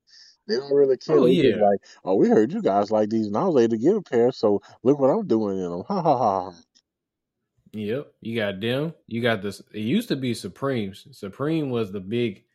[0.47, 1.17] They don't really care.
[1.17, 1.55] oh yeah.
[1.57, 4.01] like, oh, we heard you guys like these, and I was able to get a
[4.01, 5.83] pair, so look what I'm doing in them.
[5.87, 6.51] Ha ha ha.
[6.51, 6.57] ha.
[7.73, 8.13] Yep.
[8.21, 8.93] You got them.
[9.07, 11.07] You got this it used to be Supremes.
[11.11, 12.45] Supreme was the big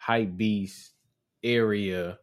[0.00, 0.94] hype beast
[1.44, 2.18] area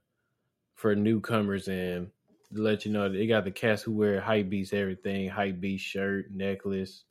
[0.75, 2.11] for newcomers and
[2.53, 5.85] to let you know they got the cats who wear hype beast everything, hype beast
[5.85, 7.05] shirt, necklace.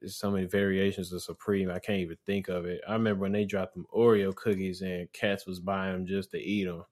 [0.00, 1.70] There's so many variations of Supreme.
[1.70, 2.80] I can't even think of it.
[2.88, 6.38] I remember when they dropped them Oreo cookies and cats was buying them just to
[6.38, 6.84] eat them.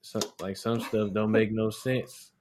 [0.00, 2.32] Some, like some stuff don't make no sense.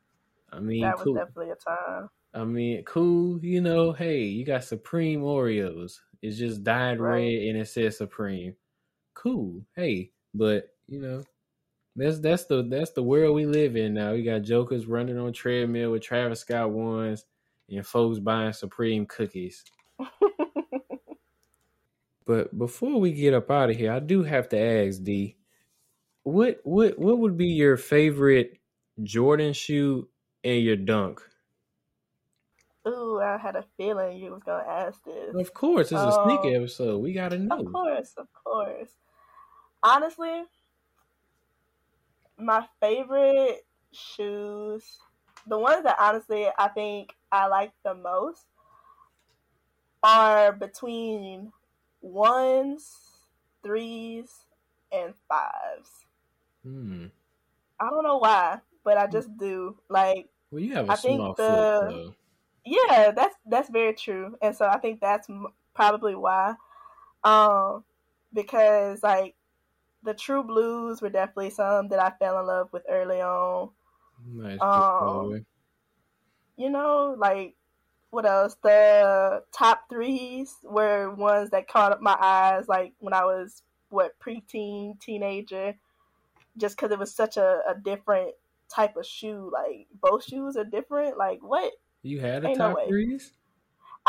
[0.52, 1.16] I mean, That was cool.
[1.16, 2.10] definitely a time.
[2.34, 3.44] I mean, cool.
[3.44, 6.00] You know, hey, you got Supreme Oreos.
[6.22, 7.14] It's just dyed Right.
[7.14, 8.56] red and it says Supreme.
[9.32, 9.62] Cool.
[9.76, 11.24] Hey, but you know,
[11.96, 14.14] that's that's the that's the world we live in now.
[14.14, 17.26] We got jokers running on treadmill with Travis Scott ones
[17.70, 19.64] and folks buying Supreme cookies.
[22.26, 25.38] But before we get up out of here, I do have to ask D,
[26.24, 28.60] what what what would be your favorite
[29.02, 30.10] Jordan shoe
[30.44, 31.22] and your dunk?
[32.86, 35.36] Ooh, I had a feeling you was gonna ask this.
[35.36, 36.98] Of course, it's a sneaker Um, episode.
[37.00, 37.60] We gotta know.
[37.60, 38.90] of course, of course.
[39.82, 40.46] Honestly,
[42.38, 45.00] my favorite shoes,
[45.46, 48.46] the ones that honestly I think I like the most,
[50.04, 51.52] are between
[52.02, 53.26] ones,
[53.64, 54.46] threes,
[54.92, 56.06] and fives.
[56.64, 57.08] Hmm.
[57.80, 59.78] I don't know why, but I just do.
[59.90, 62.16] Like, Well, you have a I think small the foot, though.
[62.66, 66.56] yeah, that's that's very true, and so I think that's m- probably why.
[67.24, 67.86] Um,
[68.34, 69.37] because like
[70.08, 73.72] the True Blues were definitely some that I fell in love with early on.
[74.26, 75.46] Nice Um,
[76.56, 77.56] you know, like
[78.10, 78.56] what else?
[78.64, 84.18] The top threes were ones that caught up my eyes, like when I was what
[84.20, 85.76] preteen, teenager,
[86.56, 88.32] just because it was such a, a different
[88.74, 89.52] type of shoe.
[89.54, 91.18] Like both shoes are different.
[91.18, 91.74] Like what?
[92.02, 92.88] You had a Ain't no top way.
[92.88, 93.34] threes?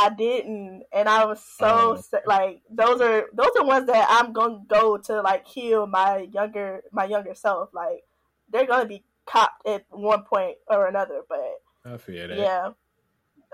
[0.01, 4.33] I didn't, and I was so Oh, like those are those are ones that I'm
[4.33, 7.71] gonna go to like heal my younger my younger self.
[7.75, 8.05] Like
[8.51, 12.39] they're gonna be copped at one point or another, but I feel that.
[12.39, 12.71] yeah,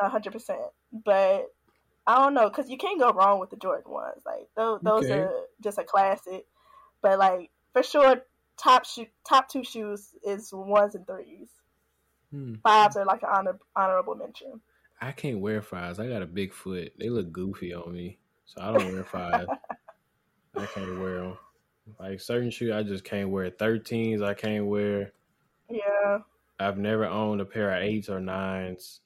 [0.00, 0.60] a hundred percent.
[0.92, 1.46] But
[2.06, 4.22] I don't know because you can't go wrong with the Jordan ones.
[4.26, 5.14] Like those those Okay.
[5.18, 6.44] are just a classic.
[7.00, 8.22] But like for sure,
[8.58, 11.48] top shoe top two shoes is ones and threes.
[12.30, 12.54] Hmm.
[12.62, 14.60] Fives are like an honor, honorable mention.
[15.04, 16.00] I can't wear fives.
[16.00, 16.94] I got a big foot.
[16.98, 19.50] They look goofy on me, so I don't wear fives.
[20.56, 21.38] I can't wear them.
[22.00, 23.50] Like certain shoes, I just can't wear.
[23.50, 25.12] Thirteens, I can't wear.
[25.68, 26.20] Yeah.
[26.58, 29.00] I've never owned a pair of eights or nines.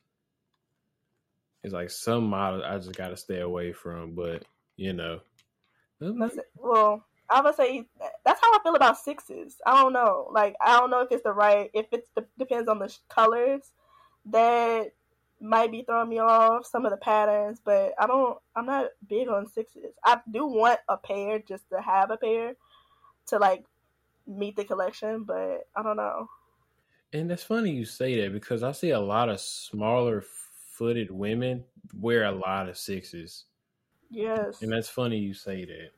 [1.64, 4.44] It's like some models I just got to stay away from, but
[4.76, 5.18] you know.
[6.00, 7.86] Well, I would say
[8.24, 9.56] that's how I feel about sixes.
[9.66, 10.30] I don't know.
[10.32, 11.72] Like I don't know if it's the right.
[11.74, 12.06] If it
[12.38, 13.72] depends on the colors,
[14.26, 14.92] that
[15.40, 16.66] might be throwing me off.
[16.66, 18.38] Some of the patterns, but I don't.
[18.56, 19.94] I'm not big on sixes.
[20.04, 22.54] I do want a pair just to have a pair
[23.26, 23.64] to like
[24.26, 26.28] meet the collection, but I don't know.
[27.12, 30.22] And that's funny you say that because I see a lot of smaller
[30.72, 31.64] footed women
[31.98, 33.44] wear a lot of sixes.
[34.10, 34.62] Yes.
[34.62, 35.90] And that's funny you say that.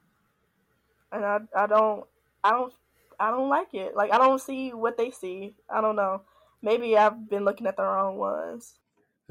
[1.13, 2.05] And I I don't
[2.45, 2.73] I don't
[3.19, 3.97] I don't like it.
[3.97, 5.55] Like I don't see what they see.
[5.69, 6.23] I don't know.
[6.63, 8.75] Maybe I've been looking at the wrong ones.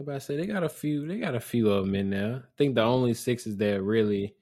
[0.07, 1.07] I say they got a few.
[1.07, 2.35] They got a few of them in there.
[2.35, 4.35] I think the only sixes that really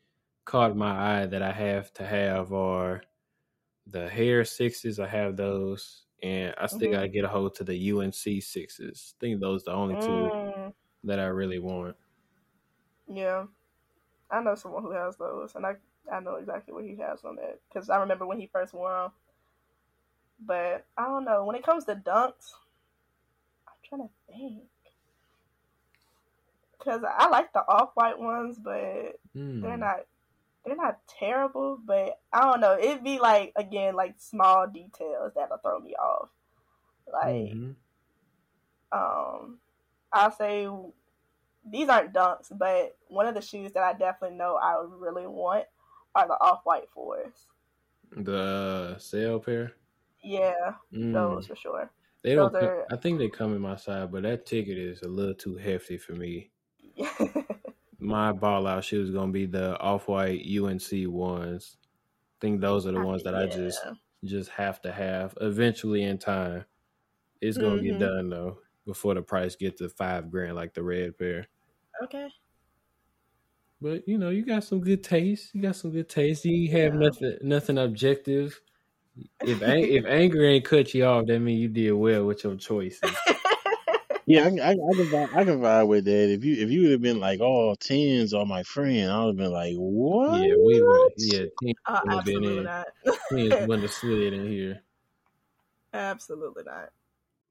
[0.46, 3.02] caught my eye that I have to have are
[3.88, 5.00] the Hare sixes.
[5.00, 6.92] I have those, and I still mm-hmm.
[6.92, 9.16] got to get a hold to the UNC sixes.
[9.16, 10.74] I think those are the only two mm.
[11.06, 11.96] that I really want.
[13.12, 13.46] Yeah,
[14.30, 15.76] I know someone who has those, and I
[16.12, 18.92] I know exactly what he has on that because I remember when he first wore
[18.92, 19.12] them.
[20.46, 22.54] But I don't know when it comes to dunks.
[23.68, 24.64] I'm trying to think
[26.88, 29.62] because I like the off white ones, but mm.
[29.62, 30.02] they're not
[30.66, 31.80] they're not terrible.
[31.86, 32.78] But I don't know.
[32.80, 36.30] It'd be like again like small details that'll throw me off.
[37.12, 37.72] Like, mm-hmm.
[38.92, 39.60] um,
[40.12, 40.68] I'll say
[41.70, 45.28] these aren't dunks, but one of the shoes that I definitely know I would really
[45.28, 45.66] want
[46.16, 47.34] are the off white fours.
[48.16, 49.74] The Sail pair.
[50.24, 51.14] Yeah, mm.
[51.14, 51.92] those for sure.
[52.24, 52.54] They don't.
[52.56, 55.56] Are, I think they come in my size, but that ticket is a little too
[55.56, 56.52] hefty for me.
[58.00, 61.78] My ball out shoes gonna be the off white UNC ones.
[61.84, 63.42] I think those are the ones that yeah.
[63.42, 63.80] I just
[64.24, 65.36] just have to have.
[65.42, 66.66] Eventually, in time,
[67.42, 67.86] it's gonna mm-hmm.
[67.86, 71.48] get done though before the price gets to five grand like the red pair.
[72.04, 72.30] Okay.
[73.82, 75.54] But you know, you got some good taste.
[75.54, 76.46] You got some good taste.
[76.46, 77.00] You have yeah.
[77.00, 78.60] nothing nothing objective.
[79.42, 83.12] If if anger ain't cut you off, that means you did well with your choices.
[84.28, 86.30] Yeah, I, I, I, can vibe, I can vibe with that.
[86.30, 89.28] If you if you would have been like, "Oh, tens are my friend," I would
[89.28, 91.12] have been like, "What?" Yeah, we would.
[91.16, 92.64] Yeah, tens uh, would have been in.
[92.66, 92.88] Not.
[93.06, 94.82] tens wouldn't have slid in here.
[95.94, 96.90] Absolutely not.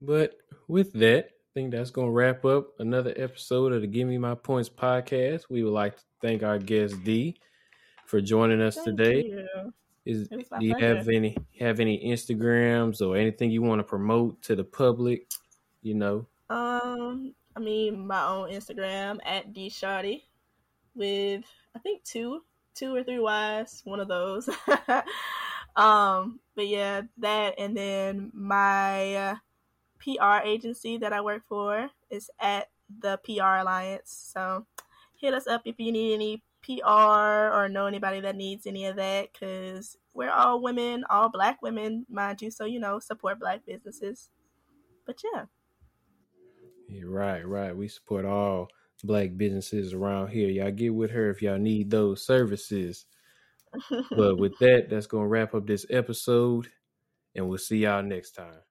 [0.02, 0.36] But
[0.68, 4.18] with that, I think that's going to wrap up another episode of the Give Me
[4.18, 5.44] My Points podcast.
[5.48, 7.38] We would like to thank our guest D
[8.04, 9.24] for joining us thank today.
[9.24, 9.72] You.
[10.04, 10.96] Is do you pleasure.
[10.96, 15.26] have any have any Instagrams or anything you want to promote to the public?
[15.82, 20.22] You know, um, I mean, my own Instagram at D Shawty
[20.94, 21.44] with
[21.74, 22.42] I think two,
[22.74, 24.48] two or three Y's, one of those.
[25.76, 29.34] um, but yeah, that and then my uh,
[29.98, 32.68] PR agency that I work for is at
[33.00, 34.32] the PR Alliance.
[34.32, 34.66] So
[35.18, 38.96] hit us up if you need any PR or know anybody that needs any of
[38.96, 42.50] that because we're all women, all black women, mind you.
[42.50, 44.30] So, you know, support black businesses.
[45.04, 45.44] But yeah.
[46.88, 47.76] Yeah, right, right.
[47.76, 48.68] We support all
[49.04, 50.48] black businesses around here.
[50.48, 53.06] Y'all get with her if y'all need those services.
[54.10, 56.68] but with that, that's going to wrap up this episode,
[57.34, 58.65] and we'll see y'all next time.